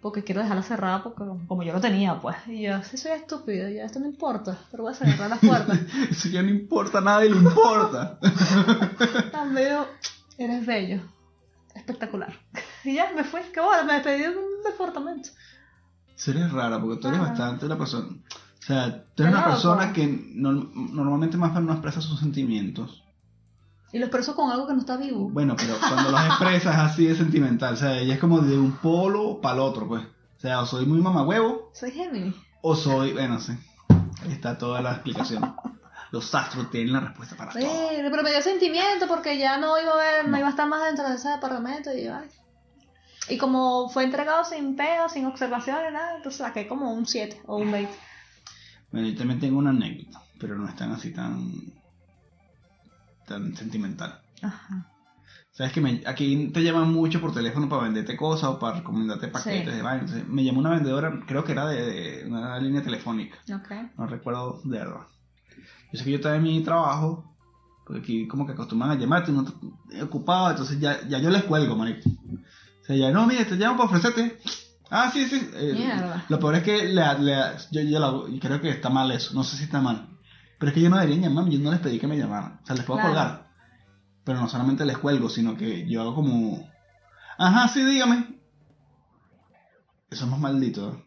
[0.00, 2.36] porque quiero dejarla cerrada porque como yo lo tenía, pues.
[2.46, 5.78] Y yo, sí soy estúpido, ya esto no importa, pero voy a cerrar las puertas.
[6.10, 8.18] Eso ya no importa, a nadie le importa.
[9.54, 9.86] Bello,
[10.38, 11.00] eres bello,
[11.74, 12.32] espectacular.
[12.84, 15.28] Y ya me fui, qué bueno, me despedí de un departamento.
[16.26, 18.06] Eres rara, porque tú eres bastante la persona.
[18.08, 23.04] O sea, tú eres una persona que no- normalmente más no expresa sus sentimientos.
[23.92, 25.28] Y lo expreso con algo que no está vivo.
[25.30, 27.74] Bueno, pero cuando los expresas así es sentimental.
[27.74, 30.02] O sea, ella es como de un polo para el otro, pues.
[30.04, 32.34] O sea, o soy muy mamagüevo, Soy Gemini.
[32.62, 33.12] o soy.
[33.12, 33.52] Bueno, sí.
[34.22, 35.54] Ahí está toda la explicación.
[36.12, 37.88] Los astros tienen la respuesta para Sí, todo.
[38.10, 40.38] pero me dio sentimiento porque ya no iba a ver, no, No.
[40.38, 42.28] iba a estar más dentro de ese departamento y yo, ay.
[43.28, 47.56] Y como fue entregado sin peo, sin observaciones, nada, entonces saqué como un 7 o
[47.58, 47.92] un 20.
[48.90, 51.48] Bueno, yo también tengo una anécdota, pero no es tan así tan.
[53.30, 54.20] Tan sentimental.
[54.42, 54.86] Ajá.
[55.52, 59.28] Sabes que me- aquí te llaman mucho por teléfono para venderte cosas o para recomendarte
[59.28, 59.76] paquetes Sí.
[59.76, 60.02] de vaina.
[60.02, 61.82] Entonces, me llamó una vendedora, creo que era de,
[62.22, 63.36] de una línea telefónica.
[63.54, 63.70] Ok.
[63.98, 65.06] No recuerdo de verdad.
[65.92, 67.34] Yo sé que yo estaba en mi trabajo,
[67.86, 71.76] porque aquí como que acostumbran a llamarte, está ocupado, entonces ya, ya yo les cuelgo,
[71.76, 72.08] marico.
[72.08, 74.38] O sea, ya, no, mire, te llamo para ofrecerte.
[74.92, 75.50] Ah, sí, sí.
[75.54, 75.92] eh,
[76.28, 79.34] lo peor es que le, le- yo, yo la- y creo que está mal eso,
[79.34, 80.08] no sé si está mal.
[80.60, 82.60] Pero es que yo no debería llamarme, yo no les pedí que me llamaran.
[82.62, 83.14] O sea, les puedo Claro.
[83.14, 83.50] colgar.
[84.24, 86.70] Pero no solamente les cuelgo, sino que yo hago como...
[87.38, 88.38] Ajá, sí, dígame.
[90.10, 90.90] Eso es más maldito.
[90.92, 91.04] ¿eh?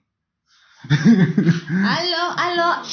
[0.89, 2.83] Aló, aló, aló.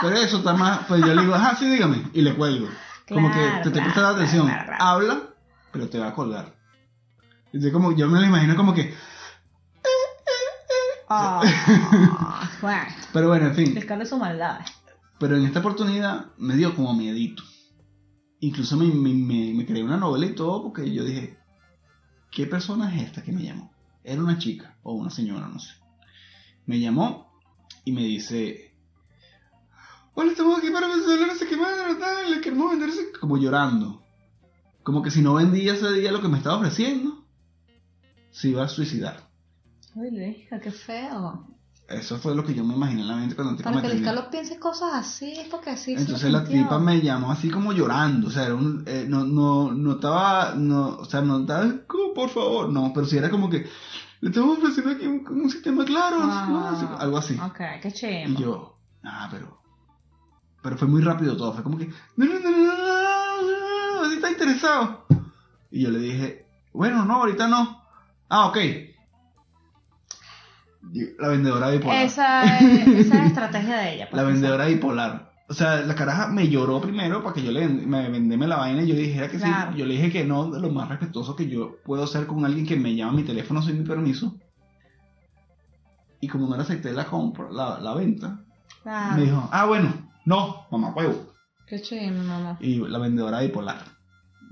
[0.00, 2.68] Pero eso está más, pues yo le digo, ajá, sí, dígame, y le cuelgo.
[3.08, 5.20] Como que te, te presta la atención, claro, habla,
[5.70, 6.56] pero te va a colgar.
[7.46, 8.94] Entonces, como, yo me lo imagino como que,
[12.62, 13.74] bueno, pero bueno, en fin.
[13.74, 14.60] descargue su maldad.
[15.22, 17.44] Pero en esta oportunidad me dio como miedito.
[18.40, 21.38] Incluso me, me, me, creé una novela y todo porque yo dije,
[22.32, 23.72] ¿qué persona es esta que me llamó?
[24.02, 25.74] Era una chica o una señora, no sé.
[26.66, 27.40] Me llamó
[27.84, 28.74] y me dice,
[30.14, 32.28] hola, estamos aquí para venderle no sé qué ¿verdad?
[32.28, 33.12] Le queremos vender ese-".
[33.20, 34.02] como llorando.
[34.82, 37.28] Como que si no vendía ese día lo que me estaba ofreciendo,
[38.32, 39.30] se iba a suicidar.
[39.94, 41.51] Uy, qué feo.
[41.92, 43.82] Eso fue lo que yo me imaginé en la mente cuando el tipo Para me
[43.82, 44.02] que el.
[44.04, 46.62] Carlos piense cosas así, es porque así Entonces la sintió.
[46.62, 50.54] tipa me llamó así como llorando, o sea, era un, eh, no, no, no estaba,
[50.56, 53.66] no, o sea, no estaba, como, por favor, no, pero sí era como que,
[54.20, 57.34] le estamos ofreciendo aquí un, un sistema claro, Ah, así, algo así.
[57.44, 58.38] Ok, qué Y chimo.
[58.40, 59.60] yo, ah, pero,
[60.62, 61.52] Pero fue muy rápido todo.
[61.52, 61.86] Fue como que.
[62.16, 65.06] No, no, no, no, no, no, está interesado.
[65.72, 67.82] Y yo le dije, bueno, no, ahorita no.
[68.28, 68.58] Ah, ok.
[71.18, 72.04] La vendedora bipolar.
[72.04, 74.06] Esa es, esa es la estrategia de ella.
[74.10, 75.32] pues, La vendedora bipolar.
[75.48, 78.82] O sea, la caraja me lloró primero para que yo le me vendeme la vaina
[78.82, 79.72] y yo le dijera que Claro.
[79.72, 79.78] sí.
[79.78, 82.76] Yo le dije que no, lo más respetuoso que yo puedo ser con alguien que
[82.76, 84.34] me llama a mi teléfono sin mi permiso.
[86.20, 88.40] Y como no le acepté la compra, la, la venta,
[88.82, 89.16] Claro.
[89.16, 89.92] me dijo, ah, bueno,
[90.24, 91.32] no, mamá huevo.
[91.66, 92.56] Qué chimo, mamá.
[92.60, 93.78] Y la vendedora bipolar.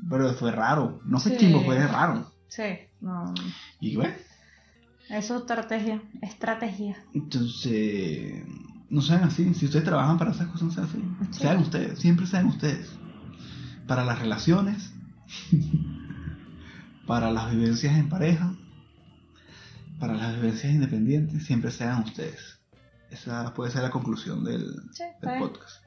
[0.08, 1.00] Pero fue raro.
[1.04, 1.38] No fue Sí.
[1.38, 2.26] chimbo, fue raro.
[2.48, 2.62] Sí,
[3.00, 3.32] no.
[3.80, 4.14] Y bueno,
[5.10, 6.02] Eso es estrategia.
[6.22, 6.96] Estrategia.
[7.14, 8.44] entonces,
[8.88, 9.54] no sean así.
[9.54, 10.98] Si ustedes trabajan para esas cosas, no sean así.
[11.32, 11.40] Sí.
[11.42, 12.88] Sean ustedes, siempre sean ustedes.
[13.86, 14.92] Para las relaciones,
[17.06, 18.54] para las vivencias en pareja,
[19.98, 22.58] para las vivencias independientes, siempre sean ustedes.
[23.10, 25.02] Esa puede ser la conclusión del, Sí,
[25.38, 25.84] podcast.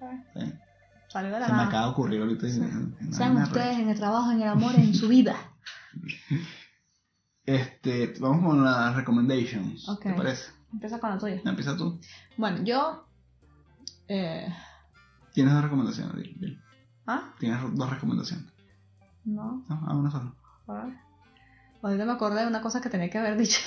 [1.14, 1.20] Se
[1.54, 2.50] me acaba de ocurrir ahorita.
[2.50, 2.60] Sí.
[2.60, 3.84] en- en- Sean ustedes red.
[3.84, 5.36] en el trabajo, en el amor, en su vida.
[7.46, 9.88] Este, vamos con las recommendations.
[9.89, 10.04] Ok.
[10.04, 10.52] ¿Te parece?
[10.72, 11.41] Empieza con la tuya.
[11.46, 12.00] Empieza tú.
[12.38, 13.06] Bueno, yo.
[14.08, 14.48] Eh,
[15.34, 16.62] Tienes dos recomendaciones, Bill.
[17.06, 17.34] ¿Ah?
[17.39, 18.52] Tienes dos recomendaciones.
[19.26, 19.64] No.
[19.68, 20.34] No, ah, una sola.
[20.68, 20.88] A.
[21.82, 23.60] Ahorita me acordé de una cosa que tenía que haber dicho.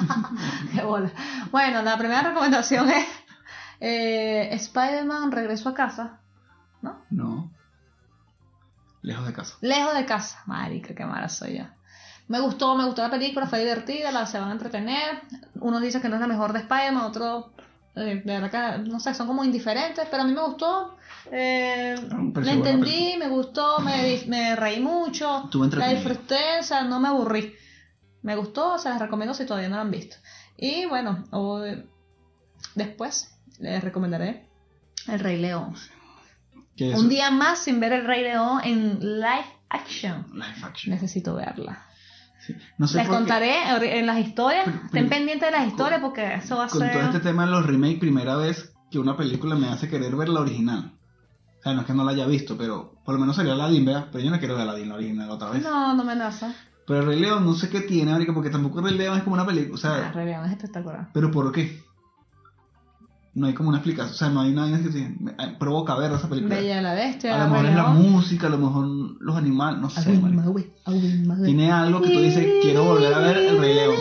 [0.74, 1.12] Qué bola.
[1.52, 3.06] Bueno, la primera recomendación es
[3.78, 6.20] eh, Spider-Man Regreso a casa.
[7.10, 7.52] No.
[9.02, 9.56] Lejos de casa.
[9.60, 10.42] Lejos de casa.
[10.46, 11.64] Marica, qué mala soy yo.
[12.28, 15.22] Me gustó, me gustó la película, fue divertida, la se van a entretener.
[15.60, 17.46] Unos dicen que no es la mejor de Spider-Man, otros,
[17.96, 20.96] eh, de verdad que, no sé, son como indiferentes, pero a mí me gustó.
[21.30, 26.82] Eh, Ah, me la entendí, me gustó, me, me reí mucho, la disfruté, o sea,
[26.82, 27.54] no me aburrí.
[28.22, 30.16] Me gustó, se las recomiendo si todavía no la han visto.
[30.56, 31.24] Y bueno,
[32.74, 34.48] después les recomendaré
[35.08, 35.74] El Rey León.
[36.76, 40.26] ¿Qué es Un día más sin ver El Rey León en live action.
[40.32, 40.94] Live action.
[40.94, 41.86] Necesito verla.
[42.46, 42.54] Sí.
[42.78, 44.66] No sé Les por qué- contaré en las historias.
[44.86, 46.92] Estén pendientes de las historias porque eso va a Con ser.
[46.92, 50.28] todo este tema de los remakes, primera vez que una película me hace querer ver
[50.28, 50.92] la original.
[51.58, 53.84] O sea, no es que no la haya visto, pero por lo menos sería Aladdin,
[53.86, 54.08] ¿verdad?
[54.12, 55.62] Pero yo no quiero ver Aladdin, la original, otra vez.
[55.62, 56.46] No, no me nace.
[56.86, 59.22] Pero el Rey León no sé qué tiene, marica, porque tampoco el Rey León es
[59.24, 59.74] como una película.
[59.74, 61.08] O sea, Ah, Rey León es espectacular.
[61.14, 61.82] ¿pero por qué?
[63.34, 64.12] No hay como una explicación.
[64.14, 66.54] O sea, no hay nada que eh, provoca ver esa película.
[66.54, 67.34] Bella la bestia.
[67.34, 68.86] a lo mejor es la música, a lo mejor
[69.20, 70.02] los animales, no sé.
[71.44, 73.96] Tiene algo que tú dices, quiero volver a ver el Rey León.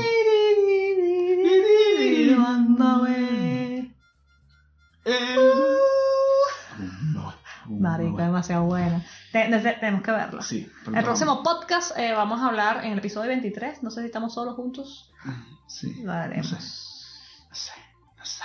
[7.69, 9.03] Marica, demasiado buena.
[9.31, 10.41] Te- te- tenemos que verla.
[10.41, 13.83] Sí, El próximo podcast eh, vamos a hablar en el episodio 23.
[13.83, 15.11] No sé si estamos solos juntos.
[15.67, 16.01] Sí.
[16.03, 16.51] Lo haremos.
[16.51, 16.65] No sé.
[17.49, 17.71] No sé.
[18.17, 18.43] No sé.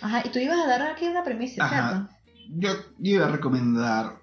[0.00, 1.88] Ajá, y tú ibas a dar aquí una primicia, Ajá.
[1.90, 2.14] ¿cierto?
[2.56, 4.18] Yo, yo iba a recomendar.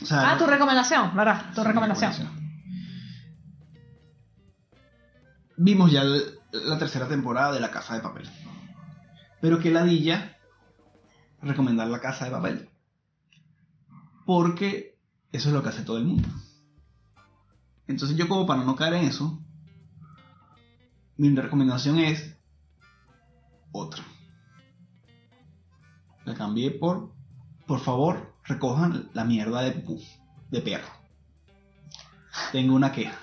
[0.00, 1.52] O sea, Ah, tu recomendación, ¿verdad?
[1.54, 2.28] Tu recomendación.
[5.56, 8.28] Vimos ya el- la tercera temporada de La Casa de Papel.
[9.40, 10.36] Pero que ladilla
[11.42, 12.68] recomendar La Casa de Papel.
[14.24, 14.98] Porque
[15.32, 16.28] eso es lo que hace todo el mundo.
[17.86, 19.42] Entonces yo como para no caer en eso,
[21.16, 22.36] mi recomendación es
[23.72, 24.04] otra.
[26.24, 27.10] La cambié por,
[27.66, 30.00] por favor, recojan la mierda de pupú,
[30.50, 30.88] de perro.
[32.52, 33.14] Tengo una queja.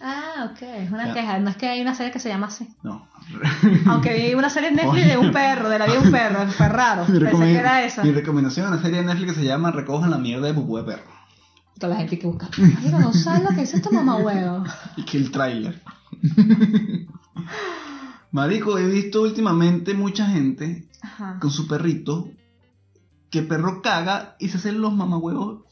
[0.00, 1.14] Ah, ok, es una Ya.
[1.14, 1.38] queja.
[1.40, 2.68] No es que hay una serie que se llama así.
[2.82, 3.08] No.
[3.86, 6.46] Aunque vi una serie en Netflix de un perro, de la vida de un perro,
[6.48, 7.04] fue raro.
[7.08, 8.04] Mi, Pensé que era esa.
[8.04, 10.76] mi recomendación es una serie de Netflix que se llama Recojan la mierda de pupú
[10.76, 11.10] de perro.
[11.78, 12.48] Toda la gente que busca.
[12.90, 14.64] No sabes lo que es esto, mamá huevo.
[14.96, 15.82] Y que el tráiler.
[18.30, 21.38] Marico, he visto últimamente mucha gente Ajá.
[21.40, 22.28] con su perrito
[23.30, 25.62] que perro caga y se hacen los mamahuevos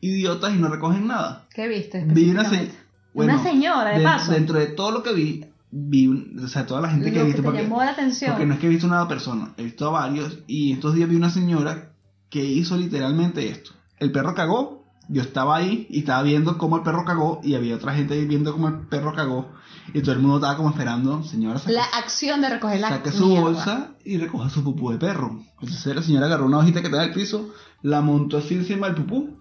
[0.00, 1.46] idiotas y no recogen nada.
[1.54, 2.04] ¿Qué viste?
[2.06, 2.90] Vi una, se- específicamente?
[3.14, 4.32] bueno, Una señora, de de- paso.
[4.32, 7.20] Dentro de todo lo que vi, vi, un- o sea, toda la gente que he
[7.20, 7.42] que visto.
[7.42, 8.32] te porque- llamó la atención.
[8.32, 11.08] Porque no es que he visto una persona, he visto a varios y estos días
[11.08, 11.92] vi una señora
[12.30, 13.72] que hizo literalmente esto.
[13.98, 14.79] El perro cagó,
[15.12, 18.52] yo estaba ahí y estaba viendo cómo el perro cagó y había otra gente viendo
[18.52, 19.50] cómo el perro cagó
[19.92, 23.10] y todo el mundo estaba como esperando, señora, saque, La acción de recoger la saque
[23.10, 23.42] su mierda.
[23.42, 25.40] bolsa y recoja su pupú de perro.
[25.60, 27.50] Entonces la señora agarró una hojita que estaba en el piso,
[27.82, 29.36] la montó así encima del pupú,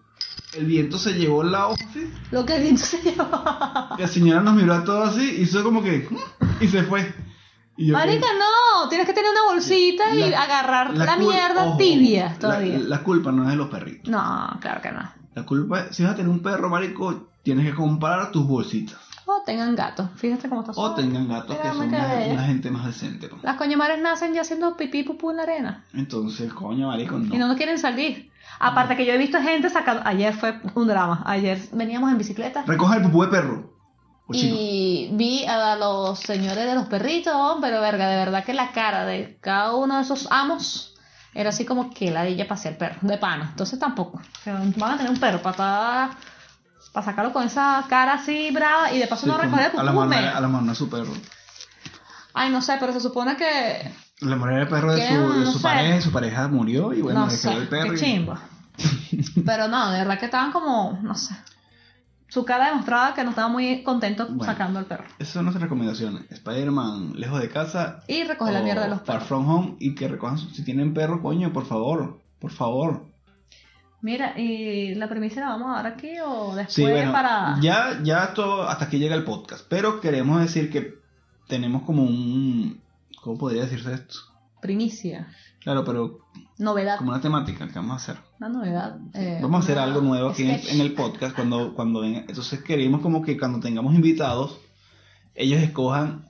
[0.54, 3.30] el viento se llevó la hoja así, Lo que viento se llevó.
[3.98, 6.08] y la señora nos miró a todos así, hizo como que
[6.62, 7.14] y se fue.
[7.78, 8.90] Y yo, Marica, no.
[8.90, 12.78] Tienes que tener una bolsita y La- agarrar la, mierda tibia la- todavía.
[12.80, 14.10] La, culpa no es de los perritos.
[14.12, 15.19] No, claro que no.
[15.40, 18.98] La culpa es, si vas a tener un perro, marico, tienes que comprar tus bolsitas.
[19.26, 20.10] O tengan gatos.
[20.16, 23.30] Fíjate cómo está O tengan gatos que son una, gente más decente.
[23.30, 23.42] pues.
[23.42, 25.86] Las coñomares nacen ya haciendo pipí pupú en la arena.
[25.94, 27.34] Entonces, coño, marico, no.
[27.34, 28.32] Y no, no quieren salir.
[28.60, 30.02] Aparte que yo he visto gente sacando.
[30.04, 31.24] Ayer fue un drama.
[31.26, 32.64] Ayer veníamos en bicicleta.
[32.66, 33.74] Recoja el pupú de perro.
[34.28, 34.34] O.
[34.34, 39.06] Y vi a los señores de los perritos, pero verga, de verdad que la cara
[39.06, 40.89] de cada uno de esos amos
[41.34, 43.48] era así como que ladilla para ser perro, de pana.
[43.52, 44.22] Entonces tampoco.
[44.46, 46.12] Van a tener un perro para
[46.92, 49.92] para sacarlo con esa cara así brava y de paso Sí, no recoger a la
[49.92, 51.14] mano, a la mano no es su perro.
[52.34, 53.92] Ay, no sé, pero se supone que.
[54.22, 57.02] La mujer era el perro de su, de No su pareja su pareja murió y
[57.02, 57.90] bueno, no le sé, quedó el perro.
[57.92, 58.40] qué y- chimba.
[59.46, 61.00] pero no, de verdad que estaban como.
[61.02, 61.36] No sé.
[62.30, 64.44] Su cara demostraba que no estaba muy contento Bueno.
[64.44, 65.06] sacando al perro.
[65.20, 66.32] Esas son nuestras recomendaciones.
[66.32, 68.02] Spider-Man lejos de casa.
[68.08, 69.28] Y recoger la mierda de los Far perros.
[69.28, 72.22] From Home y que recojan si tienen perro, coño, por favor.
[72.40, 73.06] Por favor.
[74.02, 77.58] Mira, ¿y la premisa la vamos a dar aquí o después Sí, bueno, para...?
[77.62, 79.66] ya, ya esto hasta aquí llega el podcast.
[79.68, 80.94] Pero queremos decir que
[81.48, 82.80] tenemos como un.
[83.22, 84.20] ¿Cómo podría decirse esto?
[84.62, 85.28] Primicia.
[85.62, 86.20] Claro, pero
[86.60, 86.98] Novedad.
[86.98, 88.18] como una temática que vamos a hacer.
[88.40, 88.98] Una novedad.
[89.14, 90.74] eh, Vamos a hacer algo nuevo aquí en el, sketch.
[90.76, 92.20] en el podcast cuando, cuando venga.
[92.28, 94.60] Entonces queremos como que cuando tengamos invitados,
[95.36, 96.26] ellos escojan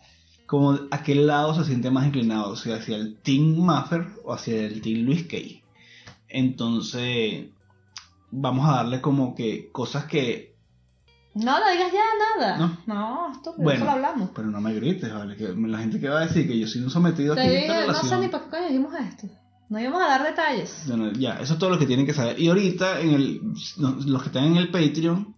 [0.45, 4.33] como a qué lado se siente más inclinado, o sea, hacia el Team Maffer o
[4.33, 5.63] hacia el Team Luis Kay.
[6.27, 7.47] Entonces,
[8.31, 10.55] vamos a darle como que cosas que...
[11.35, 12.57] No, no digas ya nada.
[12.57, 12.77] No.
[12.87, 14.29] No, esto Bueno, lo hablamos.
[14.35, 15.35] pero no me grites, ¿vale?
[15.35, 17.71] Que la gente que va a decir que yo soy un sometido aquí Te en
[17.71, 19.27] esta no sé ni para qué coño dijimos esto.
[19.69, 20.83] No íbamos a dar detalles.
[20.87, 22.39] Bueno, ya, eso es todo lo que tienen que saber.
[22.39, 25.35] Y ahorita, en el, los que están en el Patreon,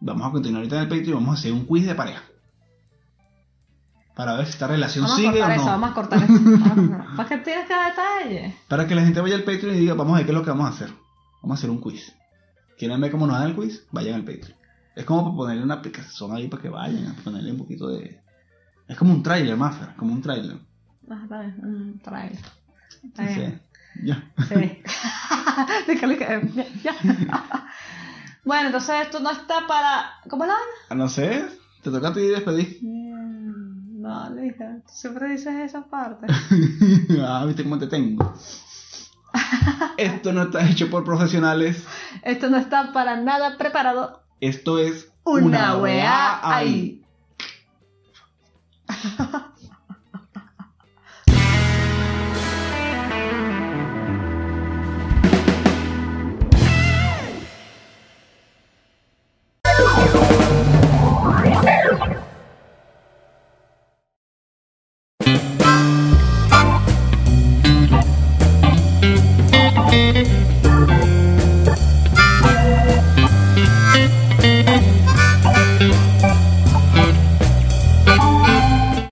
[0.00, 2.22] vamos a continuar ahorita en el Patreon, vamos a hacer un quiz de pareja.
[4.14, 5.54] Para ver si esta relación Vamos a sigue o no.
[5.54, 6.32] eso, vamos a cortar eso.
[6.44, 8.54] Vamos, ¿Para qué tienes que dar detalles?
[8.68, 10.44] Para que la gente vaya al Patreon y diga, vamos a ver qué es lo
[10.44, 10.90] que vamos a hacer.
[11.42, 12.14] Vamos a hacer un quiz.
[12.78, 13.86] ¿Quieren ver cómo nos dan el quiz?
[13.90, 14.54] Vayan al Patreon.
[14.94, 18.20] Es como para ponerle una aplicación ahí para que vayan, a ponerle un poquito de...
[18.86, 20.58] Es como un trailer, Maffer, como un trailer.
[21.08, 22.38] Ah, está bien, un trailer.
[23.02, 23.62] Está bien.
[24.02, 24.22] Ya.
[24.48, 24.82] Sí.
[25.86, 26.94] Déjale ya, ya.
[28.44, 30.12] bueno, entonces esto no está para.
[30.28, 30.68] ¿Cómo la vaina?
[30.88, 31.46] Ah, No sé,
[31.82, 32.78] te toca a ti despedir.
[32.82, 36.26] Mm, No, Lija, tú siempre dices esa parte.
[37.20, 38.34] ah, viste cómo te tengo.
[39.96, 41.84] Esto no está hecho por profesionales.
[42.22, 44.22] Esto no está para nada preparado.
[44.40, 47.04] Esto es Una weá ahí.